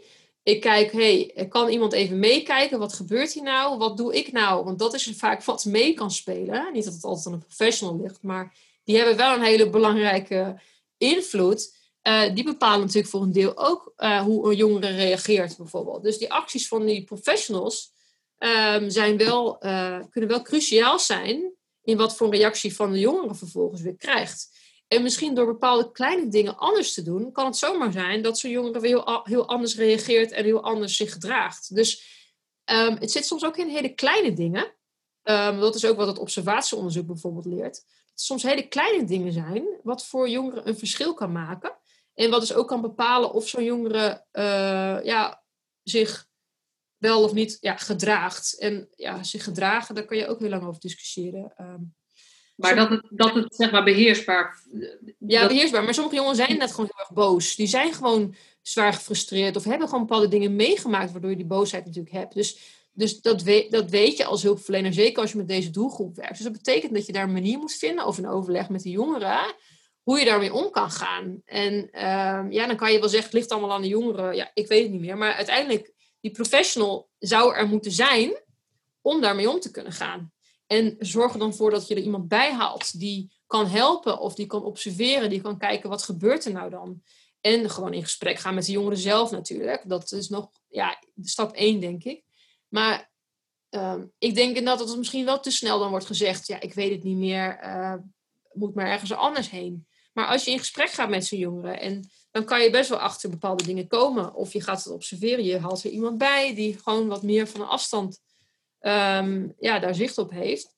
[0.47, 2.79] Ik kijk, hey, kan iemand even meekijken?
[2.79, 3.79] Wat gebeurt hier nou?
[3.79, 4.65] Wat doe ik nou?
[4.65, 6.73] Want dat is vaak wat mee kan spelen.
[6.73, 8.55] Niet dat het altijd aan een professional ligt, maar
[8.85, 10.61] die hebben wel een hele belangrijke
[10.97, 11.77] invloed.
[12.03, 16.03] Uh, die bepalen natuurlijk voor een deel ook uh, hoe een jongere reageert, bijvoorbeeld.
[16.03, 17.93] Dus die acties van die professionals
[18.39, 23.35] um, zijn wel, uh, kunnen wel cruciaal zijn in wat voor reactie van de jongere
[23.35, 24.56] vervolgens weer krijgt.
[24.89, 28.51] En misschien door bepaalde kleine dingen anders te doen, kan het zomaar zijn dat zo'n
[28.51, 31.75] jongere heel, heel anders reageert en heel anders zich gedraagt.
[31.75, 32.15] Dus
[32.65, 34.75] um, het zit soms ook in hele kleine dingen.
[35.23, 37.85] Um, dat is ook wat het observatieonderzoek bijvoorbeeld leert
[38.21, 41.77] soms hele kleine dingen zijn, wat voor jongeren een verschil kan maken.
[42.15, 45.43] En wat dus ook kan bepalen of zo'n jongere eh, ja,
[45.83, 46.27] zich
[46.97, 48.59] wel of niet ja, gedraagt.
[48.59, 51.53] En ja, zich gedragen, daar kan je ook heel lang over discussiëren.
[51.57, 51.83] Ehm,
[52.57, 54.63] maar dat het, dat het zeg maar beheersbaar...
[55.19, 55.85] Ja, beheersbaar.
[55.85, 57.55] Maar sommige jongens zijn net gewoon heel erg boos.
[57.55, 61.85] Die zijn gewoon zwaar gefrustreerd of hebben gewoon bepaalde dingen meegemaakt waardoor je die boosheid
[61.85, 62.35] natuurlijk hebt.
[62.35, 62.59] Dus,
[62.93, 66.35] dus dat, weet, dat weet je als hulpverlener, zeker als je met deze doelgroep werkt.
[66.35, 68.91] Dus dat betekent dat je daar een manier moet vinden of een overleg met de
[68.91, 69.55] jongeren
[70.03, 71.43] hoe je daarmee om kan gaan.
[71.45, 74.37] En ehm, ja, dan kan je wel zeggen, het ligt allemaal aan de jongeren.
[74.37, 75.19] Ja, ik weet het niet meer.
[75.19, 78.41] Maar uiteindelijk, die professional zou er moeten zijn
[79.01, 80.33] om daarmee om te kunnen gaan.
[80.67, 84.35] En zorg er dan voor dat je er iemand bij haalt die kan helpen of
[84.35, 87.03] die kan observeren, die kan kijken wat gebeurt er nou dan.
[87.41, 89.89] En gewoon in gesprek gaan met de jongeren zelf natuurlijk.
[89.89, 92.25] Dat is nog ja, stap één, denk ik.
[92.69, 93.11] Maar
[93.69, 96.75] ehm, ik denk inderdaad dat het misschien wel te snel dan wordt gezegd: ja, ik
[96.75, 97.95] weet het niet meer, uh,
[98.53, 99.87] moet maar ergens anders heen.
[100.13, 102.99] Maar als je in gesprek gaat met zo'n jongeren, en dan kan je best wel
[102.99, 104.35] achter bepaalde dingen komen.
[104.35, 107.61] Of je gaat het observeren, je haalt er iemand bij die gewoon wat meer van
[107.61, 108.21] een afstand
[108.87, 110.75] um, ja, daar zicht op heeft.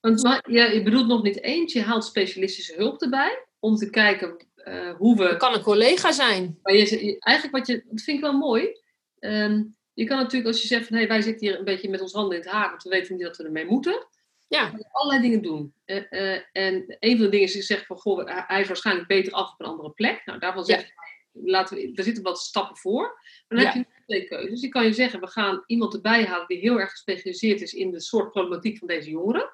[0.00, 4.46] Want ja, je bedoelt nog niet eens, je haalt specialistische hulp erbij om te kijken
[4.56, 5.24] uh, hoe we.
[5.24, 6.58] Het kan een collega zijn.
[6.62, 8.80] Maar je, eigenlijk wat je, dat vind ik wel mooi.
[9.20, 11.88] Um, je kan natuurlijk als je zegt van hé, hey, wij zitten hier een beetje
[11.88, 14.06] met ons handen in het haar, want we weten niet dat we ermee moeten.
[14.48, 14.72] Ja.
[14.90, 15.74] Allerlei dingen doen.
[15.86, 19.08] Uh, uh, en een van de dingen is, je zegt van goh, hij is waarschijnlijk
[19.08, 20.22] beter af op een andere plek.
[20.24, 20.92] Nou, daarvan zeg je,
[21.32, 23.02] laten we, er zitten wat stappen voor.
[23.48, 23.72] Maar dan ja.
[23.72, 24.60] heb je twee keuzes.
[24.60, 27.90] Je kan je zeggen, we gaan iemand erbij halen die heel erg gespecialiseerd is in
[27.90, 29.50] de soort problematiek van deze jongeren.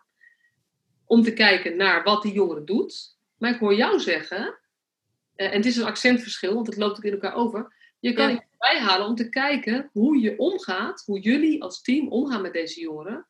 [1.04, 3.16] Om te kijken naar wat die jongere doet.
[3.38, 4.58] Maar ik hoor jou zeggen,
[5.36, 7.76] uh, en het is een accentverschil, want het loopt ook in elkaar over.
[7.98, 8.30] Je kan ja.
[8.30, 12.80] iemand bijhalen om te kijken hoe je omgaat, hoe jullie als team omgaan met deze
[12.80, 13.26] jongeren.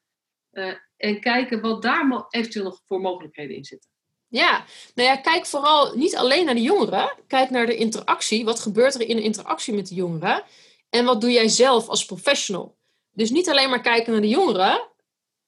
[0.52, 3.90] Uh, en kijken wat daar eventueel nog voor mogelijkheden in zitten.
[4.28, 4.64] Ja,
[4.94, 7.14] nou ja, kijk vooral niet alleen naar de jongeren.
[7.26, 8.44] Kijk naar de interactie.
[8.44, 10.42] Wat gebeurt er in de interactie met de jongeren?
[10.90, 12.76] En wat doe jij zelf als professional?
[13.12, 14.88] Dus niet alleen maar kijken naar de jongeren.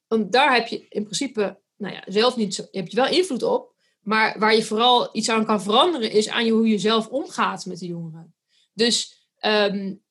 [0.06, 3.74] Want daar heb je in principe nou ja, zelf niet heb je wel invloed op.
[4.00, 7.66] Maar waar je vooral iets aan kan veranderen, is aan je, hoe je zelf omgaat
[7.66, 8.34] met de jongeren.
[8.74, 10.02] Dus um,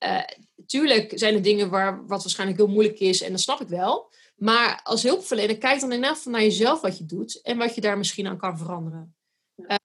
[0.66, 4.12] tuurlijk zijn er dingen waar, wat waarschijnlijk heel moeilijk is, en dat snap ik wel.
[4.40, 7.82] Maar als hulpverlener, kijk dan inderdaad van naar jezelf wat je doet en wat je
[7.82, 9.16] daar misschien aan kan veranderen.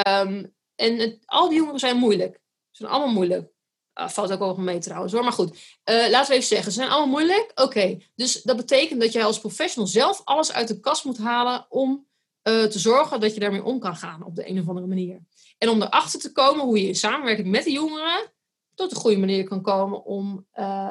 [0.09, 2.35] Um, en het, al die jongeren zijn moeilijk.
[2.71, 3.53] Ze zijn allemaal moeilijk.
[4.01, 5.23] Uh, valt ook over mee trouwens hoor.
[5.23, 7.53] Maar goed, uh, laten we even zeggen, ze zijn allemaal moeilijk.
[7.55, 11.67] Oké, dus dat betekent dat jij als professional zelf alles uit de kast moet halen
[11.69, 12.07] om
[12.43, 15.21] uh, te zorgen dat je daarmee om kan gaan op de een of andere manier.
[15.59, 18.33] En om erachter te komen hoe je in samenwerking met de jongeren
[18.75, 20.47] tot een goede manier kan komen om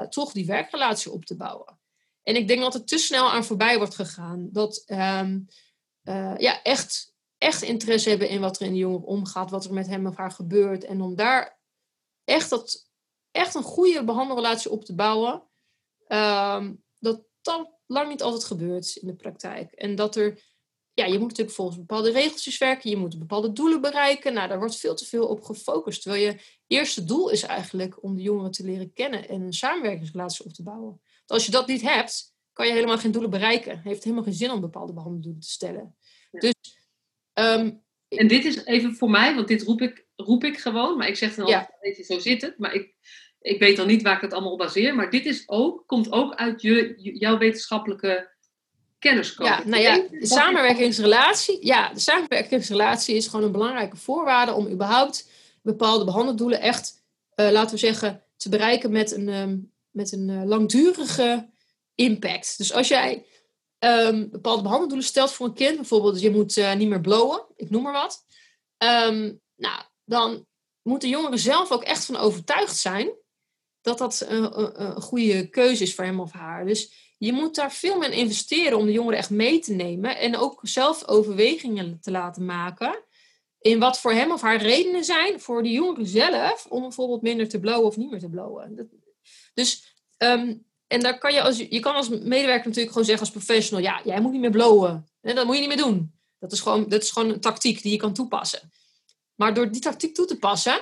[0.09, 1.81] toch die werkrelatie op te bouwen.
[2.23, 4.49] En ik denk dat er te snel aan voorbij wordt gegaan.
[4.51, 5.47] Dat um,
[6.03, 9.73] uh, ja, echt, echt interesse hebben in wat er in de jongen omgaat, wat er
[9.73, 10.83] met hem of haar gebeurt.
[10.83, 11.59] En om daar
[12.23, 12.89] echt, dat,
[13.31, 15.43] echt een goede behandelrelatie op te bouwen.
[16.07, 19.71] Um, dat dat lang niet altijd gebeurt in de praktijk.
[19.71, 20.43] En dat er,
[20.93, 24.33] ja, je moet natuurlijk volgens bepaalde regeltjes werken, je moet bepaalde doelen bereiken.
[24.33, 26.01] Nou, daar wordt veel te veel op gefocust.
[26.01, 30.45] Terwijl je eerste doel is eigenlijk om de jongeren te leren kennen en een samenwerkingsrelatie
[30.45, 33.75] op te bouwen als je dat niet hebt, kan je helemaal geen doelen bereiken.
[33.75, 35.95] Het heeft helemaal geen zin om bepaalde behandeldoelen te stellen.
[36.31, 36.39] Ja.
[36.39, 36.53] Dus,
[37.33, 41.07] um, en dit is even voor mij, want dit roep ik, roep ik gewoon, maar
[41.07, 42.57] ik zeg dan altijd, weet je, zo zit het.
[42.57, 42.95] Maar ik,
[43.41, 44.95] ik weet dan niet waar ik het allemaal op baseer.
[44.95, 48.31] Maar dit is ook, komt ook uit je, jouw wetenschappelijke
[48.99, 49.49] kenniscode.
[49.49, 55.29] Ja, nou ja, de samenwerkingsrelatie, ja, de samenwerkingsrelatie is gewoon een belangrijke voorwaarde om überhaupt
[55.61, 57.03] bepaalde behandeldoelen echt,
[57.35, 61.49] uh, laten we zeggen, te bereiken met een, um, met een uh, langdurige
[61.95, 62.57] impact.
[62.57, 63.25] Dus als jij
[63.79, 67.69] um, bepaalde behandeldoelen stelt voor een kind, bijvoorbeeld je moet uh, niet meer blowen, ik
[67.69, 68.25] noem maar wat,
[68.77, 70.45] um, nou, dan
[70.81, 73.11] moeten jongeren zelf ook echt van overtuigd zijn
[73.81, 76.65] dat dat een, een, een, goede keuze is voor hem of haar.
[76.65, 80.17] Dus je moet daar veel meer in investeren om de jongeren echt mee te nemen
[80.17, 83.03] en ook zelf overwegingen te laten maken
[83.59, 87.49] in wat voor hem of haar redenen zijn voor de jongeren zelf om bijvoorbeeld minder
[87.49, 88.89] te blowen of niet meer te blowen.
[89.53, 93.35] Dus, um, en daar kan je als, je kan als medewerker natuurlijk gewoon zeggen als
[93.35, 95.07] professional, ja, jij moet niet meer blowen.
[95.21, 96.13] En dat moet je niet meer doen.
[96.39, 98.71] Dat is, gewoon, dat is gewoon een tactiek die je kan toepassen.
[99.35, 100.81] Maar door die tactiek toe te passen,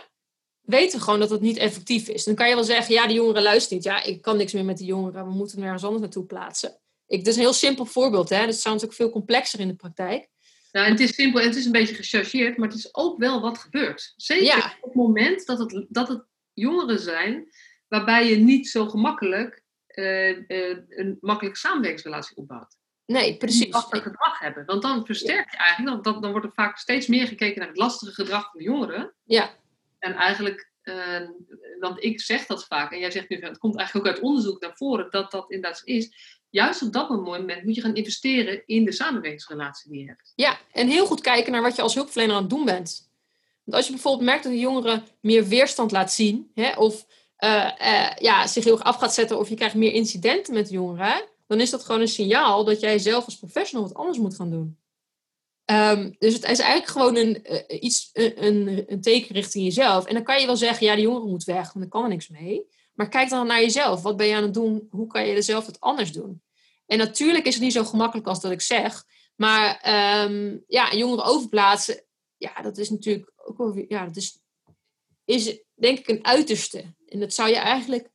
[0.62, 2.24] weten we gewoon dat het niet effectief is.
[2.24, 3.86] Dan kan je wel zeggen, ja, de jongeren luisteren niet.
[3.86, 5.26] Ja, ik kan niks meer met die jongeren.
[5.26, 6.80] We moeten er ergens anders naartoe plaatsen.
[7.08, 8.30] Ik, dit is een heel simpel voorbeeld.
[8.30, 8.46] Hè?
[8.46, 10.30] Dat is natuurlijk veel complexer in de praktijk.
[10.72, 13.42] Nou, het is simpel en het is een beetje gechargeerd, maar het is ook wel
[13.42, 14.14] wat gebeurt.
[14.16, 14.78] Zeker ja.
[14.82, 17.50] op het moment dat het, dat het jongeren zijn
[17.92, 19.64] waarbij je niet zo gemakkelijk
[19.96, 22.78] uh, uh, een makkelijke samenwerkingsrelatie opbouwt.
[23.06, 23.74] Nee, precies.
[23.74, 24.66] Lastig gedrag hebben.
[24.66, 27.78] Want dan versterk je eigenlijk, dan, dan wordt er vaak steeds meer gekeken naar het
[27.78, 29.14] lastige gedrag van de jongeren.
[29.24, 29.50] Ja.
[30.00, 31.28] En eigenlijk Ehm,
[31.80, 34.62] want ik zeg dat vaak, en jij zegt nu, het komt eigenlijk ook uit onderzoek
[34.62, 36.40] naar voren dat dat inderdaad is.
[36.50, 40.34] Juist op dat moment moet je gaan investeren in de samenwerkingsrelatie die je hebt.
[40.36, 43.10] Ja, en heel goed kijken naar wat je als hulpverlener aan het doen bent.
[43.64, 47.08] Want als je bijvoorbeeld merkt dat de jongere meer weerstand laat zien, hè, of uh,
[48.20, 51.62] ja, zich heel erg af gaat zetten, of je krijgt meer incidenten met jongeren, dan
[51.62, 54.80] is dat gewoon een signaal dat jij zelf als professional wat anders moet gaan doen.
[55.66, 60.06] Um, dus het is eigenlijk gewoon een, uh, iets, een, een, teken richting jezelf.
[60.06, 62.10] En dan kan je wel zeggen, ja, de jongere moet weg, want daar kan er
[62.10, 62.66] niks mee.
[62.94, 64.02] Maar kijk dan naar jezelf.
[64.02, 64.88] Wat ben je aan het doen?
[64.90, 66.42] Hoe kan je er zelf het anders doen?
[66.86, 69.04] En natuurlijk is het niet zo gemakkelijk als dat ik zeg.
[69.36, 69.70] Maar
[70.26, 72.04] um, ja, jongeren overplaatsen,
[72.38, 74.40] ja, dat is natuurlijk ook wel, ja, dat is,
[75.26, 76.84] is denk ik een uiterste.
[77.12, 78.10] En dat zou je eigenlijk,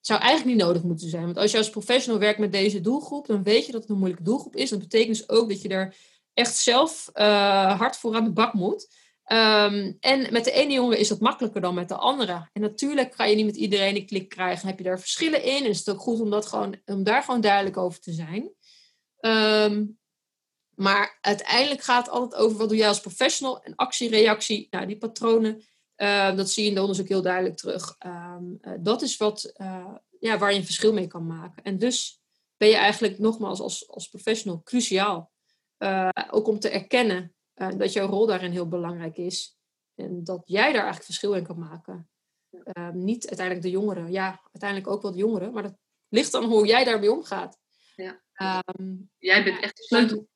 [0.00, 1.24] zou eigenlijk niet nodig moeten zijn.
[1.24, 3.96] Want als je als professional werkt met deze doelgroep, dan weet je dat het een
[3.96, 4.70] moeilijke doelgroep is.
[4.70, 5.94] Dat betekent dus ook dat je er
[6.34, 9.00] echt zelf uh, hard voor aan de bak moet.
[9.26, 12.48] Um, en met de ene jongen is dat makkelijker dan met de andere.
[12.52, 14.68] En natuurlijk ga je niet met iedereen een klik krijgen.
[14.68, 15.64] Heb je daar verschillen in?
[15.64, 18.50] En is het ook goed om, dat gewoon, om daar gewoon duidelijk over te zijn.
[19.20, 19.98] Um,
[20.74, 23.62] maar uiteindelijk gaat het altijd over wat doe jij als professional.
[23.62, 25.62] En actie, reactie, nou, die patronen,
[25.96, 27.96] uh, dat zie je in de onderzoek heel duidelijk terug.
[28.06, 31.62] Um, uh, dat is wat, uh, ja, waar je een verschil mee kan maken.
[31.62, 32.20] En dus
[32.56, 35.30] ben je eigenlijk nogmaals als, als professional cruciaal.
[36.30, 39.56] ook om te erkennen dat jouw rol daarin heel belangrijk is.
[39.94, 42.10] En dat jij daar eigenlijk verschil in kan maken.
[42.62, 44.12] Ehm, niet uiteindelijk de jongeren.
[44.12, 45.52] Ja, uiteindelijk ook wel de jongeren.
[45.52, 45.76] Maar dat
[46.08, 47.58] ligt dan hoe jij daarmee omgaat.
[47.96, 48.22] Ja.
[48.78, 50.28] Um, jij bent echt de sleutel.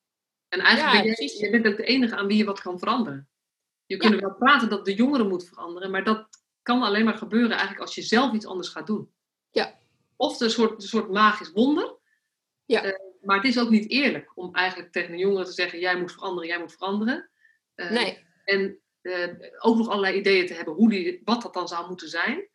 [0.47, 2.79] En eigenlijk ja, ben jij, jij bent ook de enige aan wie je wat kan
[2.79, 3.29] veranderen.
[3.87, 6.27] Je kunt wel praten dat de jongeren moet veranderen, maar dat
[6.61, 9.11] kan alleen maar gebeuren eigenlijk als je zelf iets anders gaat doen.
[9.51, 9.79] Ja.
[10.15, 11.97] Of een soort, een soort magisch wonder.
[12.65, 12.85] Ja.
[12.85, 15.99] Uh, maar het is ook niet eerlijk om eigenlijk tegen een jongere te zeggen: jij
[15.99, 17.29] moet veranderen, jij moet veranderen.
[17.75, 18.25] Uh, nee.
[18.43, 22.09] En uh, ook nog allerlei ideeën te hebben hoe die, wat dat dan zou moeten
[22.09, 22.49] zijn.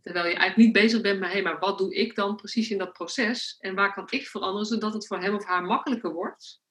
[0.00, 2.78] Terwijl je eigenlijk niet bezig bent met: hé, maar wat doe ik dan precies in
[2.78, 3.56] dat proces?
[3.60, 6.62] En waar kan ik veranderen zodat het voor hem of haar makkelijker wordt,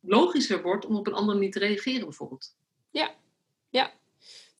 [0.00, 2.56] logischer wordt om op een andere manier te reageren, bijvoorbeeld?
[2.90, 3.20] Ja.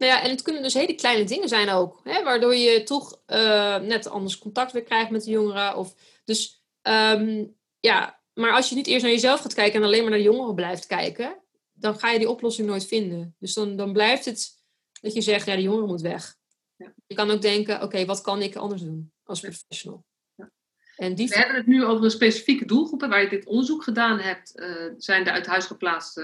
[0.02, 2.00] Nou ja, en het kunnen dus hele kleine dingen zijn ook.
[2.04, 5.76] Hè, waardoor je toch uh, net anders contact weer krijgt met de jongeren.
[5.76, 5.94] Of,
[6.24, 10.10] dus um, ja, maar als je niet eerst naar jezelf gaat kijken en alleen maar
[10.10, 11.42] naar de jongeren blijft kijken,
[11.72, 13.36] dan ga je die oplossing nooit vinden.
[13.38, 14.50] Dus dan, dan blijft het
[15.00, 16.36] dat je zegt, ja, de jongeren moet weg.
[16.76, 16.94] Ja.
[17.06, 20.04] Je kan ook denken, oké, okay, wat kan ik anders doen als professional?
[20.34, 20.50] Ja.
[20.96, 21.28] En die...
[21.28, 24.52] We hebben het nu over een specifieke doelgroepen waar je dit onderzoek gedaan hebt.
[24.54, 26.22] Uh, zijn de uit huis geplaatste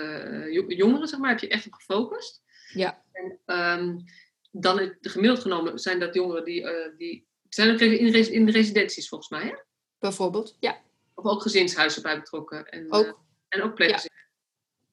[0.51, 2.43] uh, jongeren, zeg maar, heb je echt op gefocust?
[2.73, 3.03] Ja.
[3.13, 4.05] En um,
[4.51, 8.53] dan gemiddeld genomen zijn dat jongeren die, uh, die zijn ook in, res, in de
[8.53, 9.55] residenties volgens mij, hè?
[9.99, 10.81] Bijvoorbeeld, ja.
[11.15, 12.67] Of ook gezinshuizen bij betrokken.
[12.67, 13.13] En ook, uh,
[13.49, 14.15] en ook pleegzorg.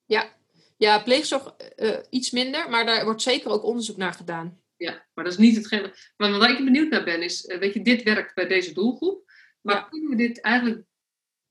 [0.05, 0.21] Ja.
[0.21, 0.33] ja.
[0.77, 4.61] Ja, pleegzorg uh, iets minder, maar daar wordt zeker ook onderzoek naar gedaan.
[4.77, 5.93] Ja, maar dat is niet hetgeen.
[6.17, 9.31] Maar waar ik benieuwd naar ben, is: weet je, dit werkt bij deze doelgroep.
[9.61, 9.81] Maar ja.
[9.81, 10.83] kunnen we dit eigenlijk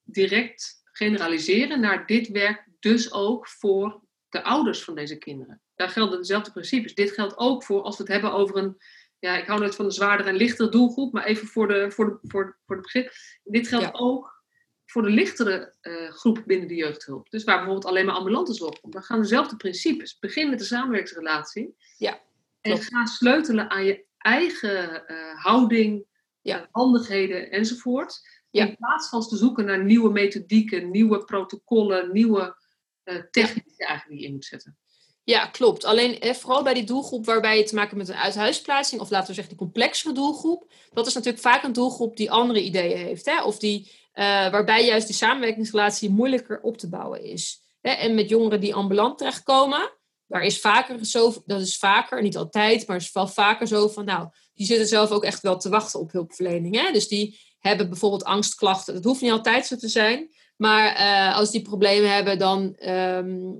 [0.03, 5.63] direct generaliseren naar dit werkt dus ook voor de ouders van deze kinderen?
[5.75, 6.95] Daar gelden dezelfde principes.
[6.95, 8.77] Dit geldt ook voor als we het hebben over een,
[9.19, 12.05] ja, ik hou nooit van de zwaardere en lichtere doelgroep, maar even voor de, voor
[12.05, 13.13] de, voor, voor de begrip.
[13.45, 13.93] Dit geldt ja.
[13.93, 14.43] ook
[14.87, 17.31] voor de lichtere uh, groep binnen de jeugdhulp.
[17.31, 18.79] Dus waar bijvoorbeeld alleen maar ambulantes op.
[18.83, 20.19] Dan gaan dezelfde principes.
[20.19, 21.77] Begin met de samenwerkingsrelatie.
[21.99, 22.21] Ja,
[22.61, 26.07] en ga sleutelen aan je eigen uh, houding,
[26.41, 26.61] ja.
[26.61, 28.21] uh, handigheden enzovoort.
[28.51, 28.67] Ja.
[28.67, 32.57] In plaats van te zoeken naar nieuwe methodieken, nieuwe protocollen, nieuwe
[33.05, 34.79] uh, technieken eigenlijk die je in moet zetten.
[35.25, 35.85] Ja, klopt.
[35.85, 39.11] Alleen eh, vooral bij die doelgroep waarbij je te maken hebt met een uithuisplaatsing, of
[39.11, 42.99] laten we zeggen die complexere doelgroep, dat is natuurlijk vaak een doelgroep die andere ideeën
[42.99, 43.25] heeft.
[43.25, 43.43] Hè?
[43.43, 43.81] Of die,
[44.15, 47.61] uh, waarbij juist die samenwerkingsrelatie moeilijker op te bouwen is.
[47.81, 47.91] Hè?
[47.91, 49.93] En met jongeren die ambulant terechtkomen,
[50.27, 54.05] daar is vaker zo, dat is vaker, niet altijd, maar is wel vaker zo van,
[54.05, 56.77] nou, die zitten zelf ook echt wel te wachten op hulpverlening.
[56.77, 56.93] Hè?
[56.93, 58.95] Dus die hebben bijvoorbeeld angstklachten.
[58.95, 63.53] Dat hoeft niet altijd zo te zijn, maar uh, als die problemen hebben, dan uh,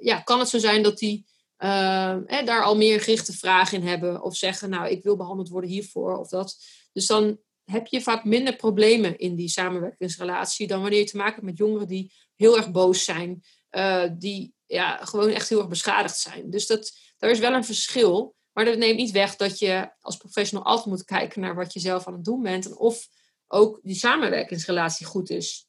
[0.00, 1.26] ja, kan het zo zijn dat die
[1.58, 4.22] uh, eh, daar al meer gerichte vragen in hebben.
[4.22, 6.56] Of zeggen, nou, ik wil behandeld worden hiervoor of dat.
[6.92, 11.34] Dus dan heb je vaak minder problemen in die samenwerkingsrelatie dan wanneer je te maken
[11.34, 13.42] hebt met jongeren die heel erg boos zijn.
[13.70, 16.50] Uh, die ja, gewoon echt heel erg beschadigd zijn.
[16.50, 18.34] Dus dat, daar is wel een verschil.
[18.52, 21.80] Maar dat neemt niet weg dat je als professional altijd moet kijken naar wat je
[21.80, 22.66] zelf aan het doen bent.
[22.66, 23.08] En of
[23.46, 25.68] ook die samenwerkingsrelatie goed is.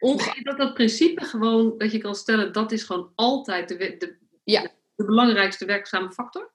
[0.00, 4.16] Onge dat dat principe gewoon, dat je kan stellen, dat is gewoon altijd de, de,
[4.44, 4.62] ja.
[4.94, 6.52] de belangrijkste werkzame factor?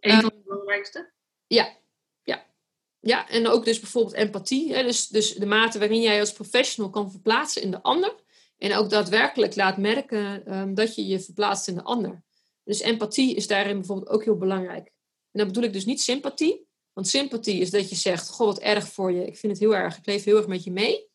[0.00, 1.12] Een uh, van de belangrijkste?
[1.46, 1.76] Ja.
[2.22, 2.46] ja.
[3.00, 4.74] Ja, en ook dus bijvoorbeeld empathie.
[4.74, 4.82] Hè?
[4.82, 8.14] Dus, dus de mate waarin jij als professional kan verplaatsen in de ander.
[8.58, 12.22] En ook daadwerkelijk laat merken um, dat je je verplaatst in de ander.
[12.64, 14.86] Dus empathie is daarin bijvoorbeeld ook heel belangrijk.
[15.30, 16.66] En dan bedoel ik dus niet sympathie.
[16.92, 19.26] Want sympathie is dat je zegt, goh, wat erg voor je.
[19.26, 21.07] Ik vind het heel erg, ik leef heel erg met je mee.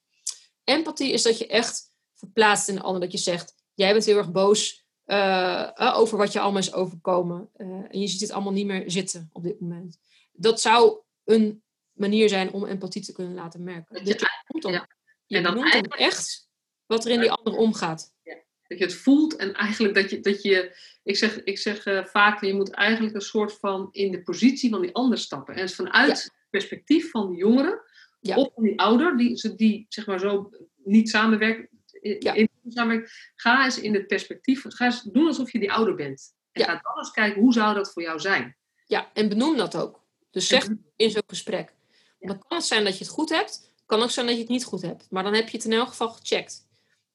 [0.64, 3.01] Empathie is dat je echt verplaatst in de ander.
[3.01, 7.49] Dat je zegt, jij bent heel erg boos uh, over wat je allemaal is overkomen.
[7.57, 9.97] Uh, en je ziet het allemaal niet meer zitten op dit moment.
[10.32, 13.95] Dat zou een manier zijn om empathie te kunnen laten merken.
[13.95, 14.88] Dat je, je, dan, ja.
[15.26, 16.49] je en dan, dan echt
[16.86, 18.14] wat er in die ander omgaat.
[18.24, 18.41] Ja.
[18.68, 22.05] Dat je het voelt en eigenlijk dat je, dat je ik zeg, ik zeg uh,
[22.05, 25.55] vaak, je moet eigenlijk een soort van in de positie van die ander stappen.
[25.55, 27.82] En vanuit het perspectief van de jongeren
[28.24, 30.49] of van die ouder, die, die zeg maar zo
[30.84, 31.69] niet samenwerken,
[32.01, 36.34] in, samenwerken, ga eens in het perspectief, ga eens doen alsof je die ouder bent.
[36.51, 38.57] En ga dan eens kijken, hoe zou dat voor jou zijn?
[38.86, 40.01] Ja, en benoem dat ook.
[40.32, 41.76] Dus zeg in zo'n gesprek.
[42.19, 44.51] Dan kan het zijn dat je het goed hebt, kan ook zijn dat je het
[44.51, 45.07] niet goed hebt.
[45.09, 46.67] Maar dan heb je het in elk geval gecheckt.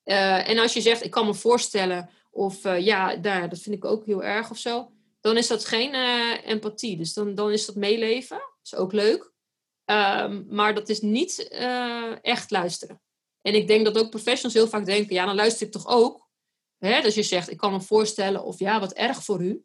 [0.04, 3.76] Uh, en als je zegt, ik kan me voorstellen, of uh, ja, daar, dat vind
[3.76, 4.90] ik ook heel erg of zo,
[5.20, 6.96] dan is dat geen uh, empathie.
[6.96, 8.36] Dus dan, dan is dat meeleven.
[8.36, 9.32] Dat is ook leuk.
[9.90, 11.48] Um, maar dat is niet
[12.22, 13.00] echt luisteren.
[13.42, 16.28] En ik denk dat ook professionals heel vaak denken, ja, dan luister ik toch ook.
[16.78, 17.00] Hè?
[17.00, 19.64] Dus je zegt, ik kan me voorstellen, of ja, wat erg voor u.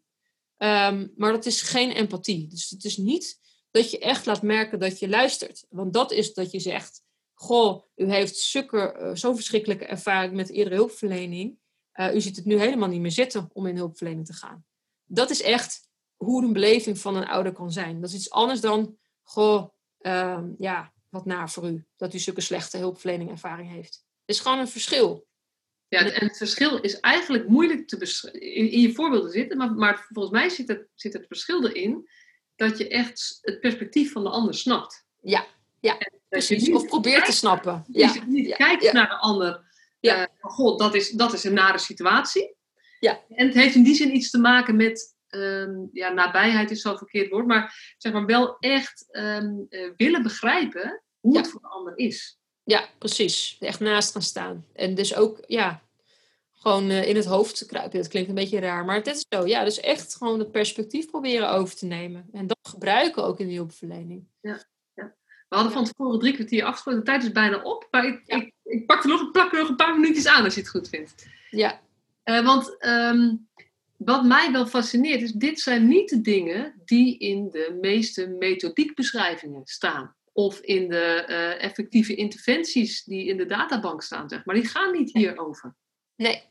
[0.57, 2.47] Um, maar dat is geen empathie.
[2.47, 3.39] Dus het is niet
[3.71, 5.65] dat je echt laat merken dat je luistert.
[5.69, 7.01] Want dat is dat je zegt,
[7.33, 11.57] goh, u heeft uh, zo'n verschrikkelijke ervaring met eerdere hulpverlening.
[11.93, 14.65] Uh, u ziet het nu helemaal niet meer zitten om in hulpverlening te gaan.
[15.05, 18.01] Dat is echt hoe een beleving van een ouder kan zijn.
[18.01, 19.69] Dat is iets anders dan, goh,
[20.03, 21.85] uh, ja, wat naar voor u.
[21.95, 23.93] Dat u zulke slechte hulpverleningervaring heeft.
[24.25, 25.27] Het is gewoon een verschil.
[25.87, 30.05] Ja, en het verschil is eigenlijk moeilijk te in, in je voorbeelden zitten, maar, maar
[30.09, 32.09] volgens mij zit het, zit het verschil erin
[32.55, 35.05] dat je echt het perspectief van de ander snapt.
[35.21, 35.45] Ja,
[35.79, 35.97] ja
[36.29, 36.71] precies.
[36.71, 37.85] Of probeert te snappen.
[37.87, 38.13] Ja.
[38.13, 39.71] Je niet kijkt naar de ander.
[39.99, 40.19] Ja.
[40.19, 42.55] Uh, God, dat is, dat is een nare situatie.
[42.99, 43.23] Ja.
[43.29, 46.97] En het heeft in die zin iets te maken met, um, ja, nabijheid is zo'n
[46.97, 51.67] verkeerd woord, maar zeg maar wel echt um, uh, willen begrijpen hoe het voor de
[51.67, 52.37] ander is.
[52.63, 53.57] Ja, precies.
[53.59, 54.65] Echt naast gaan staan.
[54.73, 55.81] En dus ook, ja,
[56.51, 57.99] gewoon uh, in het hoofd te kruipen.
[57.99, 59.45] Dat klinkt een beetje raar, maar het is zo.
[59.45, 62.29] Ja, dus echt gewoon het perspectief proberen over te nemen.
[62.31, 64.27] En dat gebruiken ook in die hulpverlening.
[64.41, 64.59] Ja.
[65.53, 66.99] We hadden van tevoren drie kwartier afgesproken.
[66.99, 67.87] De tijd is bijna op.
[67.91, 70.53] Maar ik, ik, ik, pak er nog, plak er nog een paar minuutjes aan als
[70.53, 71.25] je het goed vindt.
[71.49, 71.81] Ja.
[72.25, 73.47] Uh, want um,
[73.97, 79.61] wat mij wel fascineert is, dit zijn niet de dingen die in de meeste methodiekbeschrijvingen
[79.65, 80.15] staan.
[80.31, 84.55] Of in de uh, effectieve interventies die in de databank staan, zeg maar.
[84.55, 85.75] Die gaan niet hierover.
[86.15, 86.43] Nee,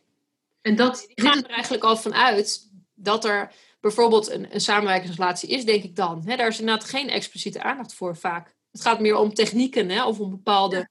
[0.60, 5.64] en dat, die gaan er eigenlijk al vanuit dat er bijvoorbeeld een, een samenwerkingsrelatie is,
[5.64, 6.22] denk ik dan.
[6.24, 8.54] daar is inderdaad geen expliciete aandacht voor vaak.
[8.72, 10.88] Het gaat meer om technieken hè, of om bepaalde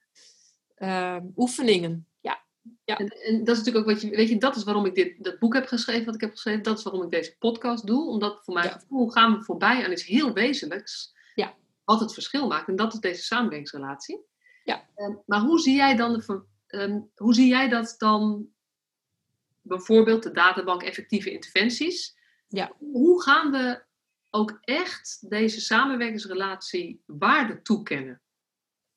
[0.77, 2.05] uh, oefeningen.
[2.83, 2.97] Ja.
[2.97, 5.23] En, en, dat is natuurlijk ook wat je, weet je, dat is waarom ik dit
[5.23, 6.63] dat boek heb geschreven, wat ik heb geschreven.
[6.63, 8.09] Dat is waarom ik deze podcast doe.
[8.09, 8.71] Omdat voor mijn ja.
[8.71, 11.15] gevoel gaan we voorbij aan iets heel wezenlijks.
[11.35, 11.55] Ja.
[11.83, 12.67] Wat het verschil maakt.
[12.67, 14.19] En dat is deze samenwerkingsrelatie.
[14.63, 14.89] Ja.
[14.95, 18.49] Uh, maar hoe zie jij dan de, um, hoe zie jij dat dan
[19.61, 22.17] bijvoorbeeld de databank effectieve interventies.
[22.47, 22.71] Ja.
[22.77, 23.83] Hoe gaan we
[24.29, 28.21] ook echt deze samenwerkingsrelatie waarde toekennen?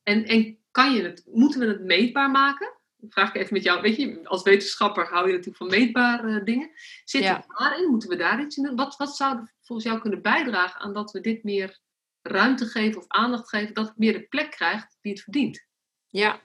[0.02, 2.72] En, en kan je het, moeten we het meetbaar maken?
[3.08, 3.80] Vraag ik even met jou.
[3.80, 6.70] Weet je, als wetenschapper hou je natuurlijk van meetbare dingen.
[7.04, 7.44] Zit ja.
[7.58, 7.90] daarin?
[7.90, 8.76] Moeten we daar iets in doen?
[8.76, 11.78] Wat, wat zou volgens jou kunnen bijdragen aan dat we dit meer
[12.22, 15.66] ruimte geven of aandacht geven, dat het meer de plek krijgt die het verdient?
[16.08, 16.40] Ja,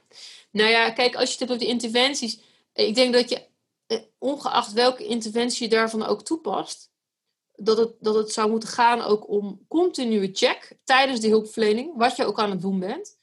[0.52, 2.42] nou ja, kijk, als je het hebt over de interventies.
[2.74, 3.48] Ik denk dat je
[3.88, 6.92] eh, ongeacht welke interventie je daarvan ook toepast,
[7.56, 12.16] dat het, dat het zou moeten gaan ook om continue check tijdens de hulpverlening, wat
[12.16, 13.19] je ook aan het doen bent.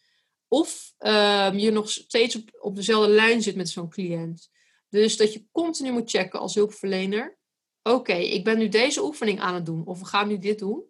[0.48, 4.50] Of um, je nog steeds op, dezelfde lijn zit met zo'n cliënt.
[4.88, 7.38] Dus dat je continu moet checken als hulpverlener.
[7.82, 10.84] Oké, ik ben nu deze oefening aan het doen, of we gaan nu dit doen.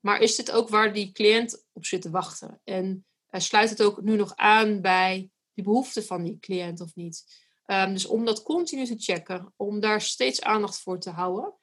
[0.00, 2.60] Maar is dit ook waar die cliënt op zit te wachten?
[2.64, 6.94] En uh, sluit het ook nu nog aan bij die behoeften van die cliënt of
[6.94, 7.24] niet?
[7.66, 11.54] Um, dus om dat continu te checken, om daar steeds aandacht voor te houden.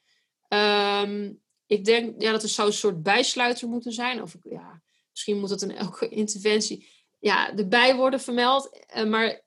[0.50, 4.22] Um, ik denk ja, dat er zou een soort bijsluiter moeten zijn.
[4.22, 4.82] Of ja,
[5.12, 8.80] misschien moet het in elke interventie ja, erbij worden vermeld.
[8.96, 9.42] Uh, maar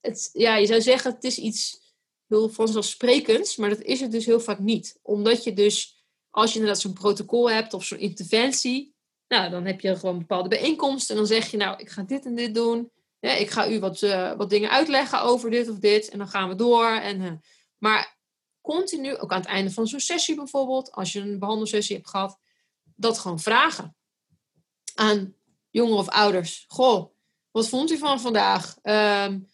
[0.00, 1.80] het, ja, je zou zeggen, het is iets
[2.26, 4.98] heel vanzelfsprekends, maar dat is het dus heel vaak niet.
[5.02, 8.94] Omdat je dus, als je inderdaad zo'n protocol hebt of zo'n interventie,
[9.28, 12.24] nou, dan heb je gewoon bepaalde bijeenkomsten en dan zeg je, nou, ik ga dit
[12.24, 12.90] en dit doen.
[13.20, 16.08] Ik ga u wat, uh, wat dingen uitleggen over dit of dit.
[16.08, 16.86] En dan gaan we door.
[16.86, 17.32] En, uh,
[17.78, 18.18] maar
[18.60, 22.38] continu, ook aan het einde van zo'n sessie bijvoorbeeld, als je een behandelsessie hebt gehad,
[22.96, 23.96] dat gewoon vragen
[24.94, 25.34] aan
[25.72, 26.64] jongeren of ouders.
[26.68, 27.12] Goh,
[27.50, 28.76] wat vond u van vandaag?
[28.82, 29.50] Um,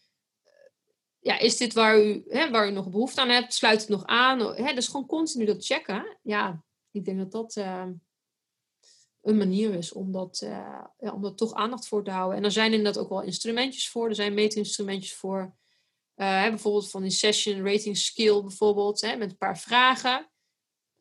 [1.18, 3.54] ja, is dit waar u, hè, waar u nog behoefte aan hebt?
[3.54, 4.40] Sluit het nog aan?
[4.40, 6.18] Hè, dus gewoon continu dat checken.
[6.22, 7.56] Ja, ik denk dat dat.
[7.56, 7.86] Uh,
[9.22, 12.36] een manier is om dat, uh, ja, om dat toch aandacht voor te houden.
[12.36, 14.08] En er zijn inderdaad ook wel instrumentjes voor.
[14.08, 15.56] Er zijn meetinstrumentjes voor.
[16.16, 19.00] Uh, bijvoorbeeld van die session rating skill bijvoorbeeld.
[19.00, 20.30] Hè, met een paar vragen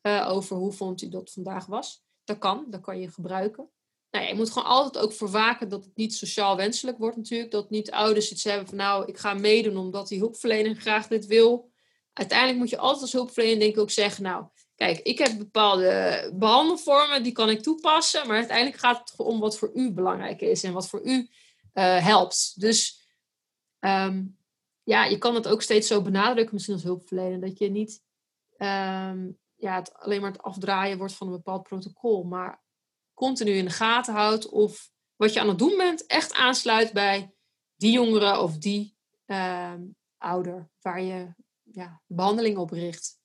[0.02, 2.04] uh, over hoe vond u dat vandaag was.
[2.24, 3.70] Dat kan, dat kan je gebruiken.
[4.12, 7.52] Nou je moet gewoon altijd ook voor waken dat het niet sociaal wenselijk wordt natuurlijk.
[7.52, 11.26] Dat niet ouders iets hebben van nou, ik ga meedoen omdat die hulpverlener graag dit
[11.26, 11.72] wil.
[12.14, 14.46] Uiteindelijk moet je altijd als hulpverlener denk ik ook zeggen, nou,
[14.76, 18.28] kijk, ik heb bepaalde behandelvormen, die kan ik toepassen.
[18.28, 21.30] Maar uiteindelijk gaat het om wat voor u belangrijk is en wat voor u
[21.74, 22.54] uh, helpt.
[22.62, 23.08] Dus
[23.80, 24.38] um,
[24.84, 27.40] ja, je kan het ook steeds zo benadrukken misschien als hulpverlener.
[27.40, 28.04] Dat je niet
[28.58, 32.24] um, ja, het alleen maar het afdraaien wordt van een bepaald protocol.
[32.24, 32.64] Maar
[33.18, 37.34] continu in de gaten houdt of wat je aan het doen bent echt aansluit bij
[37.76, 39.74] die jongere of die uh,
[40.18, 43.20] ouder waar je ja, behandeling op richt.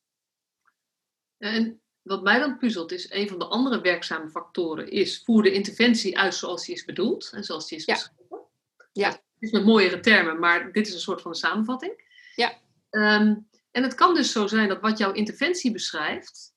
[1.38, 5.53] En wat mij dan puzzelt is, een van de andere werkzame factoren is, voer de
[5.53, 7.95] interventie uit zoals die is bedoeld en zoals die is ja.
[7.95, 8.47] beschreven.
[8.93, 9.09] Ja.
[9.09, 12.11] Het is met mooiere termen, maar dit is een soort van een samenvatting.
[12.34, 12.61] Ja.
[12.90, 16.52] Um, en het kan dus zo zijn dat wat jouw interventie beschrijft,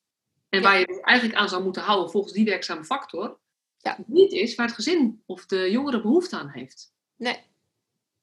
[0.48, 3.38] en waar je dus eigenlijk aan zou moeten houden volgens die werkzame factor,
[3.78, 3.98] ja.
[4.06, 6.94] niet is waar het gezin of de jongere behoefte aan heeft.
[7.16, 7.38] Nee.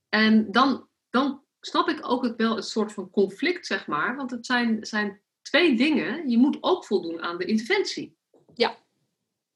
[0.09, 4.15] En dan, dan snap ik ook het wel het soort van conflict, zeg maar.
[4.15, 6.29] Want het zijn, zijn twee dingen.
[6.29, 8.15] Je moet ook voldoen aan de interventie.
[8.53, 8.77] Ja.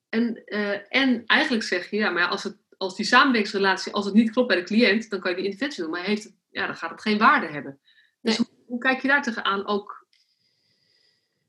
[0.09, 4.13] En, uh, en eigenlijk zeg je, ja, maar als, het, als die samenwerkingsrelatie, als het
[4.13, 5.91] niet klopt bij de cliënt, dan kan je die interventie doen.
[5.91, 7.79] Maar heeft het, ja, dan gaat het geen waarde hebben.
[8.21, 9.96] Dus hoe, hoe kijk je daar tegenaan ook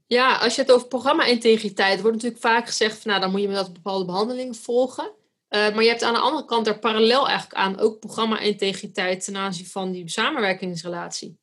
[0.09, 3.57] ja, als je het over programma-integriteit, wordt natuurlijk vaak gezegd nou, dan moet je met
[3.57, 5.05] dat bepaalde behandeling volgen.
[5.05, 9.37] Uh, maar je hebt aan de andere kant er parallel eigenlijk aan ook programma-integriteit ten
[9.37, 11.39] aanzien van die samenwerkingsrelatie.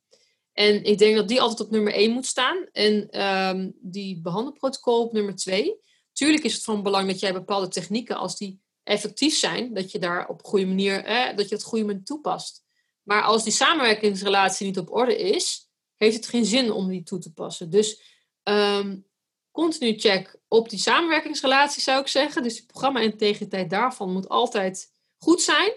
[0.52, 5.02] En ik denk dat die altijd op nummer 1 moet staan en um, die behandelprotocol
[5.02, 5.76] op nummer 2.
[6.12, 9.98] Tuurlijk is het van belang dat jij bepaalde technieken, als die effectief zijn, dat je
[9.98, 12.64] daar op een goede manier, eh, dat je het goede manier toepast.
[13.02, 17.18] Maar als die samenwerkingsrelatie niet op orde is, heeft het geen zin om die toe
[17.18, 17.70] te passen.
[17.70, 18.15] Dus
[18.48, 19.06] Um,
[19.50, 22.42] continu check op die samenwerkingsrelatie zou ik zeggen.
[22.42, 25.72] Dus de programma-integriteit daarvan moet altijd goed zijn.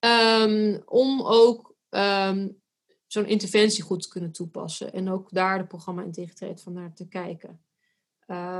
[0.00, 2.62] Um, om ook um,
[3.06, 4.92] zo'n interventie goed te kunnen toepassen.
[4.92, 7.64] En ook daar de programma-integriteit van naar te kijken.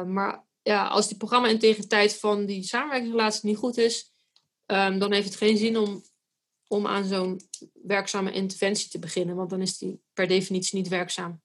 [0.06, 4.12] Maar ja, als die programma-integriteit van die samenwerkingsrelatie niet goed is,
[4.66, 6.02] dan heeft het geen zin om,
[6.68, 7.40] om aan zo'n
[7.72, 9.36] werkzame interventie te beginnen.
[9.36, 11.40] Want dan is die per definitie niet werkzaam.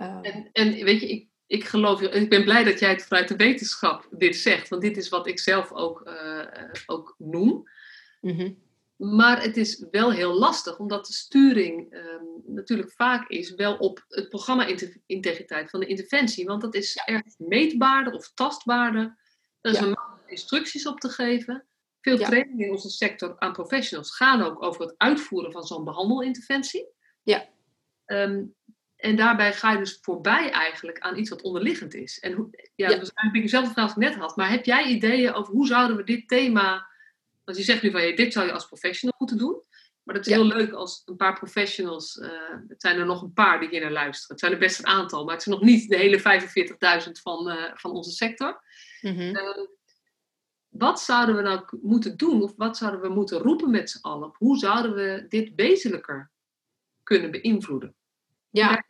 [0.00, 0.22] Ehm.
[0.22, 3.36] En, en weet je, ik, ik geloof, ik ben blij dat jij het vanuit de
[3.36, 6.46] wetenschap dit zegt, want dit is wat ik zelf ook, uh,
[6.86, 7.68] ook noem.
[8.20, 8.52] Mhm.
[8.96, 14.04] Maar het is wel heel lastig, omdat de sturing um, natuurlijk vaak is wel op
[14.08, 16.44] het programma-integriteit van de interventie.
[16.44, 19.18] Want dat is erg meetbaarder of tastbaarder.
[19.60, 19.86] Er is ja.
[19.86, 21.66] een instructies op te geven.
[22.00, 22.26] Veel ja.
[22.26, 26.86] trainingen in onze sector aan professionals gaan ook over het uitvoeren van zo'n behandelinterventie.
[27.22, 27.48] Ja.
[28.06, 28.54] Um,
[29.00, 32.20] en daarbij ga je dus voorbij eigenlijk aan iets wat onderliggend is.
[32.20, 32.88] En hoe, ja, ja.
[32.88, 34.36] dat is eigenlijk dezelfde vraag die ik net had.
[34.36, 36.88] Maar heb jij ideeën over hoe zouden we dit thema...
[37.44, 39.62] Want je zegt nu van, hey, dit zou je als professional moeten doen.
[40.02, 42.16] Maar dat is heel leuk als een paar professionals...
[42.16, 42.28] Uh,
[42.68, 44.30] het zijn er nog een paar die hier naar luisteren.
[44.30, 45.24] Het zijn er best een aantal.
[45.24, 46.18] Maar het zijn nog niet de hele
[47.06, 48.62] 45.000 van, uh, van onze sector.
[49.00, 49.36] Mm -hmm.
[49.36, 49.66] uh,
[50.68, 52.42] wat zouden we nou moeten doen?
[52.42, 54.34] Of wat zouden we moeten roepen met z'n allen?
[54.36, 56.30] Hoe zouden we dit wezenlijker
[57.02, 57.94] kunnen beïnvloeden?
[58.50, 58.84] Ja.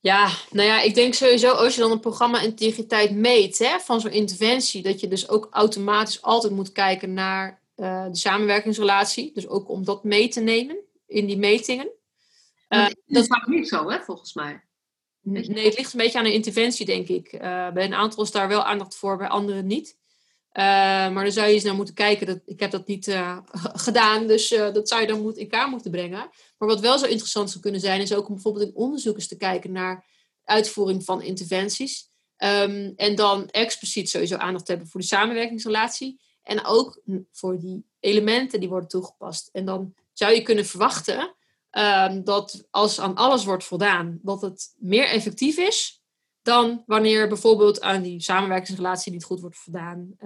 [0.00, 4.00] Ja, nou ja, ik denk sowieso als je dan een programma integriteit meet hè, van
[4.00, 9.30] zo'n interventie, dat je dus ook automatisch altijd moet kijken naar uh, de samenwerkingsrelatie.
[9.34, 10.76] Dus ook om dat mee te nemen
[11.06, 11.90] in die metingen.
[12.68, 14.62] Uh, dat is niet zo, hè, volgens mij.
[15.22, 17.32] Nee, het ligt een beetje aan de interventie, denk ik.
[17.32, 19.96] Uh, bij een aantal is daar wel aandacht voor, bij anderen niet.
[20.58, 22.26] Uh, maar dan zou je eens naar moeten kijken.
[22.26, 23.38] Dat, ik heb dat niet uh,
[23.86, 26.30] gedaan, dus uh, dat zou je dan moet, in kaart moeten brengen.
[26.58, 29.36] Maar wat wel zo interessant zou kunnen zijn, is ook om bijvoorbeeld in onderzoekers te
[29.36, 30.06] kijken naar
[30.44, 32.10] uitvoering van interventies.
[32.36, 36.20] Um, en dan expliciet sowieso aandacht te hebben voor de samenwerkingsrelatie.
[36.42, 37.00] En ook
[37.32, 39.48] voor die elementen die worden toegepast.
[39.52, 41.34] En dan zou je kunnen verwachten
[41.70, 45.97] um, dat als aan alles wordt voldaan, dat het meer effectief is
[46.48, 50.16] dan wanneer bijvoorbeeld aan die samenwerkingsrelatie niet goed wordt voldaan.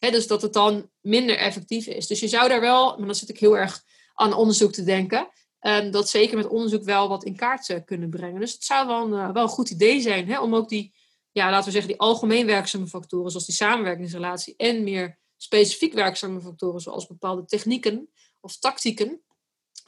[0.00, 2.06] Uh, dus dat het dan minder effectief is.
[2.06, 3.82] Dus je zou daar wel, maar dan zit ik heel erg
[4.14, 5.28] aan onderzoek te denken,
[5.60, 8.40] um, dat zeker met onderzoek wel wat in kaart uh, kunnen brengen.
[8.40, 10.94] Dus het zou wel een, uh, wel een goed idee zijn om ook die,
[11.32, 16.40] ja, laten we zeggen, die algemeen werkzame factoren, zoals die samenwerkingsrelatie, en meer specifiek werkzame
[16.40, 18.10] factoren, zoals bepaalde technieken
[18.40, 19.22] of tactieken,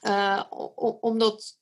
[0.06, 0.42] uh,
[1.00, 1.60] om dat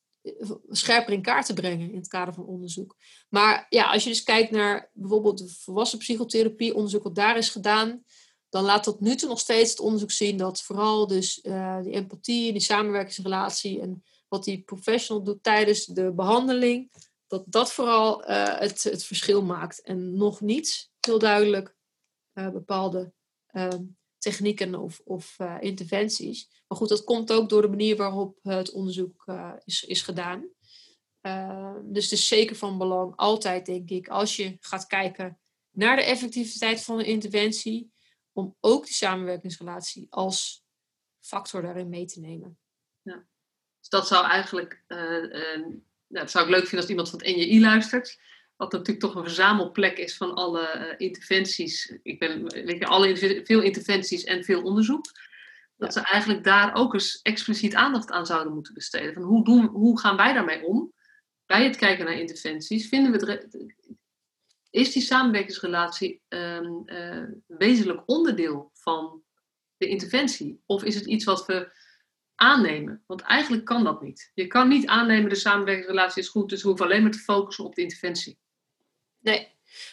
[0.68, 2.96] scherper in kaart te brengen in het kader van onderzoek.
[3.28, 7.48] Maar ja, als je dus kijkt naar bijvoorbeeld de volwassen psychotherapie, onderzoek wat daar is
[7.48, 8.04] gedaan,
[8.48, 11.92] dan laat tot nu toe nog steeds het onderzoek zien dat vooral dus uh, die
[11.92, 16.92] empathie die samenwerkingsrelatie en wat die professional doet tijdens de behandeling,
[17.26, 19.82] dat dat vooral uh, het, het verschil maakt.
[19.82, 21.76] En nog niet heel duidelijk
[22.32, 23.12] bepaalde
[23.46, 23.82] ehm,
[24.20, 26.62] technieken of, of interventies.
[26.68, 29.24] Maar goed, dat komt ook door de manier waarop het onderzoek
[29.64, 30.48] is, is gedaan.
[31.20, 35.38] Ehm, dus het is zeker van belang, altijd denk ik, als je gaat kijken
[35.70, 37.92] naar de effectiviteit van een interventie,
[38.32, 40.64] om ook die samenwerkingsrelatie als
[41.20, 42.58] factor daarin mee te nemen.
[43.02, 43.26] Ja.
[43.78, 47.60] Dus dat zou eigenlijk, nou, dat zou ik leuk vinden als iemand van het NJI
[47.60, 48.20] luistert.
[48.61, 51.98] Wat natuurlijk toch een verzamelplek is van alle uh, interventies.
[52.02, 55.04] Ik ben, weet je, alle, veel interventies en veel onderzoek.
[55.76, 59.14] Dat ze eigenlijk daar ook eens expliciet aandacht aan zouden moeten besteden.
[59.14, 60.92] Van hoe, doen, hoe gaan wij daarmee om?
[61.46, 63.68] Bij het kijken naar interventies vinden we het,
[64.70, 69.22] is die samenwerkingsrelatie um, uh, wezenlijk onderdeel van
[69.76, 70.62] de interventie?
[70.66, 71.72] Of is het iets wat we
[72.34, 73.02] aannemen?
[73.06, 74.30] Want eigenlijk kan dat niet.
[74.34, 77.64] Je kan niet aannemen de samenwerkingsrelatie is goed, dus we hoeven alleen maar te focussen
[77.64, 78.39] op de interventie.
[79.20, 79.48] Nee,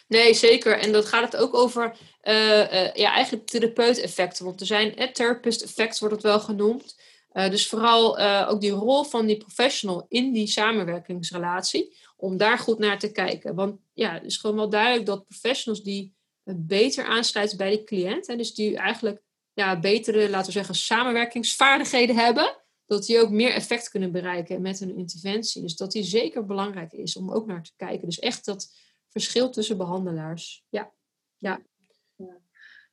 [0.08, 0.80] nee zeker.
[0.80, 4.46] En dat gaat het ook over uh, uh, ja, eigenlijk therapeut-effecten.
[4.46, 6.96] Want er zijn therapist-effects, wordt het wel genoemd.
[7.34, 13.00] dus vooral ook die rol van die professional in die samenwerkingsrelatie om daar goed naar
[13.00, 13.56] te kijken.
[13.56, 16.16] Want ja, het is gewoon wel duidelijk dat professionals die
[16.56, 19.22] beter aansluiten bij de cliënt, en dus die eigenlijk
[19.54, 22.56] ja, betere, laten we zeggen, samenwerkingsvaardigheden hebben,
[22.86, 25.62] dat die ook meer effect kunnen bereiken met een interventie.
[25.62, 28.08] Dus dat die zeker belangrijk is om ook naar te kijken.
[28.08, 28.74] Dus echt dat
[29.10, 30.64] verschil tussen behandelaars.
[30.70, 30.92] Ja.
[31.38, 31.62] ja.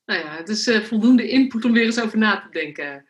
[0.05, 3.07] Nou ja, het is uh, voldoende input om weer eens over na te denken.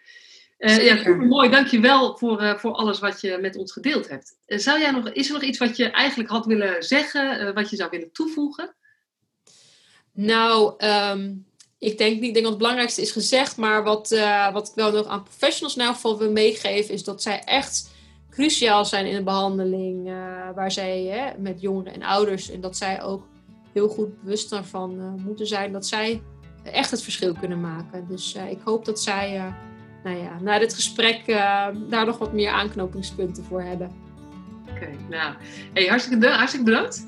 [0.59, 1.50] Uh, ja, super mooi.
[1.50, 4.36] Dankjewel voor, uh, voor alles wat je met ons gedeeld hebt.
[4.46, 7.76] Zou jij nog, is er nog iets wat je eigenlijk had willen zeggen, wat je
[7.76, 8.74] zou willen toevoegen?
[10.12, 11.46] Nou, um,
[11.78, 14.09] ik denk niet, ik denk dat het belangrijkste is gezegd, maar wat,
[14.52, 17.90] wat ik wel nog aan professionals in elk geval wil meegeven, is dat zij echt
[18.35, 20.12] cruciaal zijn in de behandeling
[20.55, 23.26] waar zij met jongeren en ouders, en dat zij ook
[23.72, 26.22] heel goed bewust daarvan moeten zijn dat zij
[26.62, 28.07] echt het verschil kunnen maken.
[28.09, 29.55] Dus ik hoop dat zij
[30.05, 31.26] nou ja, na dit gesprek
[31.89, 33.91] daar nog wat meer aanknopingspunten voor hebben.
[34.70, 35.35] Oké, nou,
[35.72, 37.07] hey, hartstikke, hartstikke bedankt.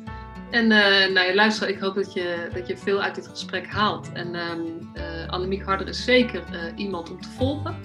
[0.51, 4.13] En uh, nou luister, ik hoop dat je, dat je veel uit dit gesprek haalt.
[4.13, 7.77] En uh, Annemiek Harder is zeker iemand om te volgen.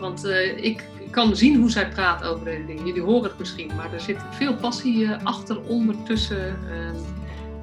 [0.00, 0.24] Want
[0.56, 0.84] ik
[1.16, 2.86] kan zien hoe zij praat over deze dingen.
[2.86, 6.58] Jullie horen het misschien, maar er zit veel passie achter, ondertussen.
[6.70, 6.94] Ehm,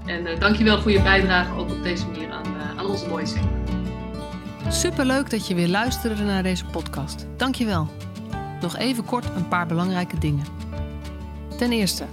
[0.06, 2.46] en dankjewel voor je bijdrage ook op deze manier aan,
[2.78, 3.50] aan onze mooie sector.
[4.70, 7.26] Superleuk dat je weer luisterde naar deze podcast.
[7.38, 7.88] Dankjewel.
[8.62, 10.46] Nog even kort een paar belangrijke dingen.
[11.58, 12.06] Ten eerste,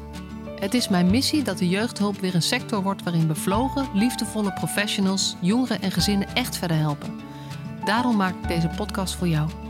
[0.59, 5.36] het is mijn missie dat de jeugdhulp weer een sector wordt waarin bevlogen, liefdevolle professionals
[5.41, 7.20] jongeren en gezinnen echt verder helpen.
[7.84, 9.69] Daarom maak ik deze podcast voor jou.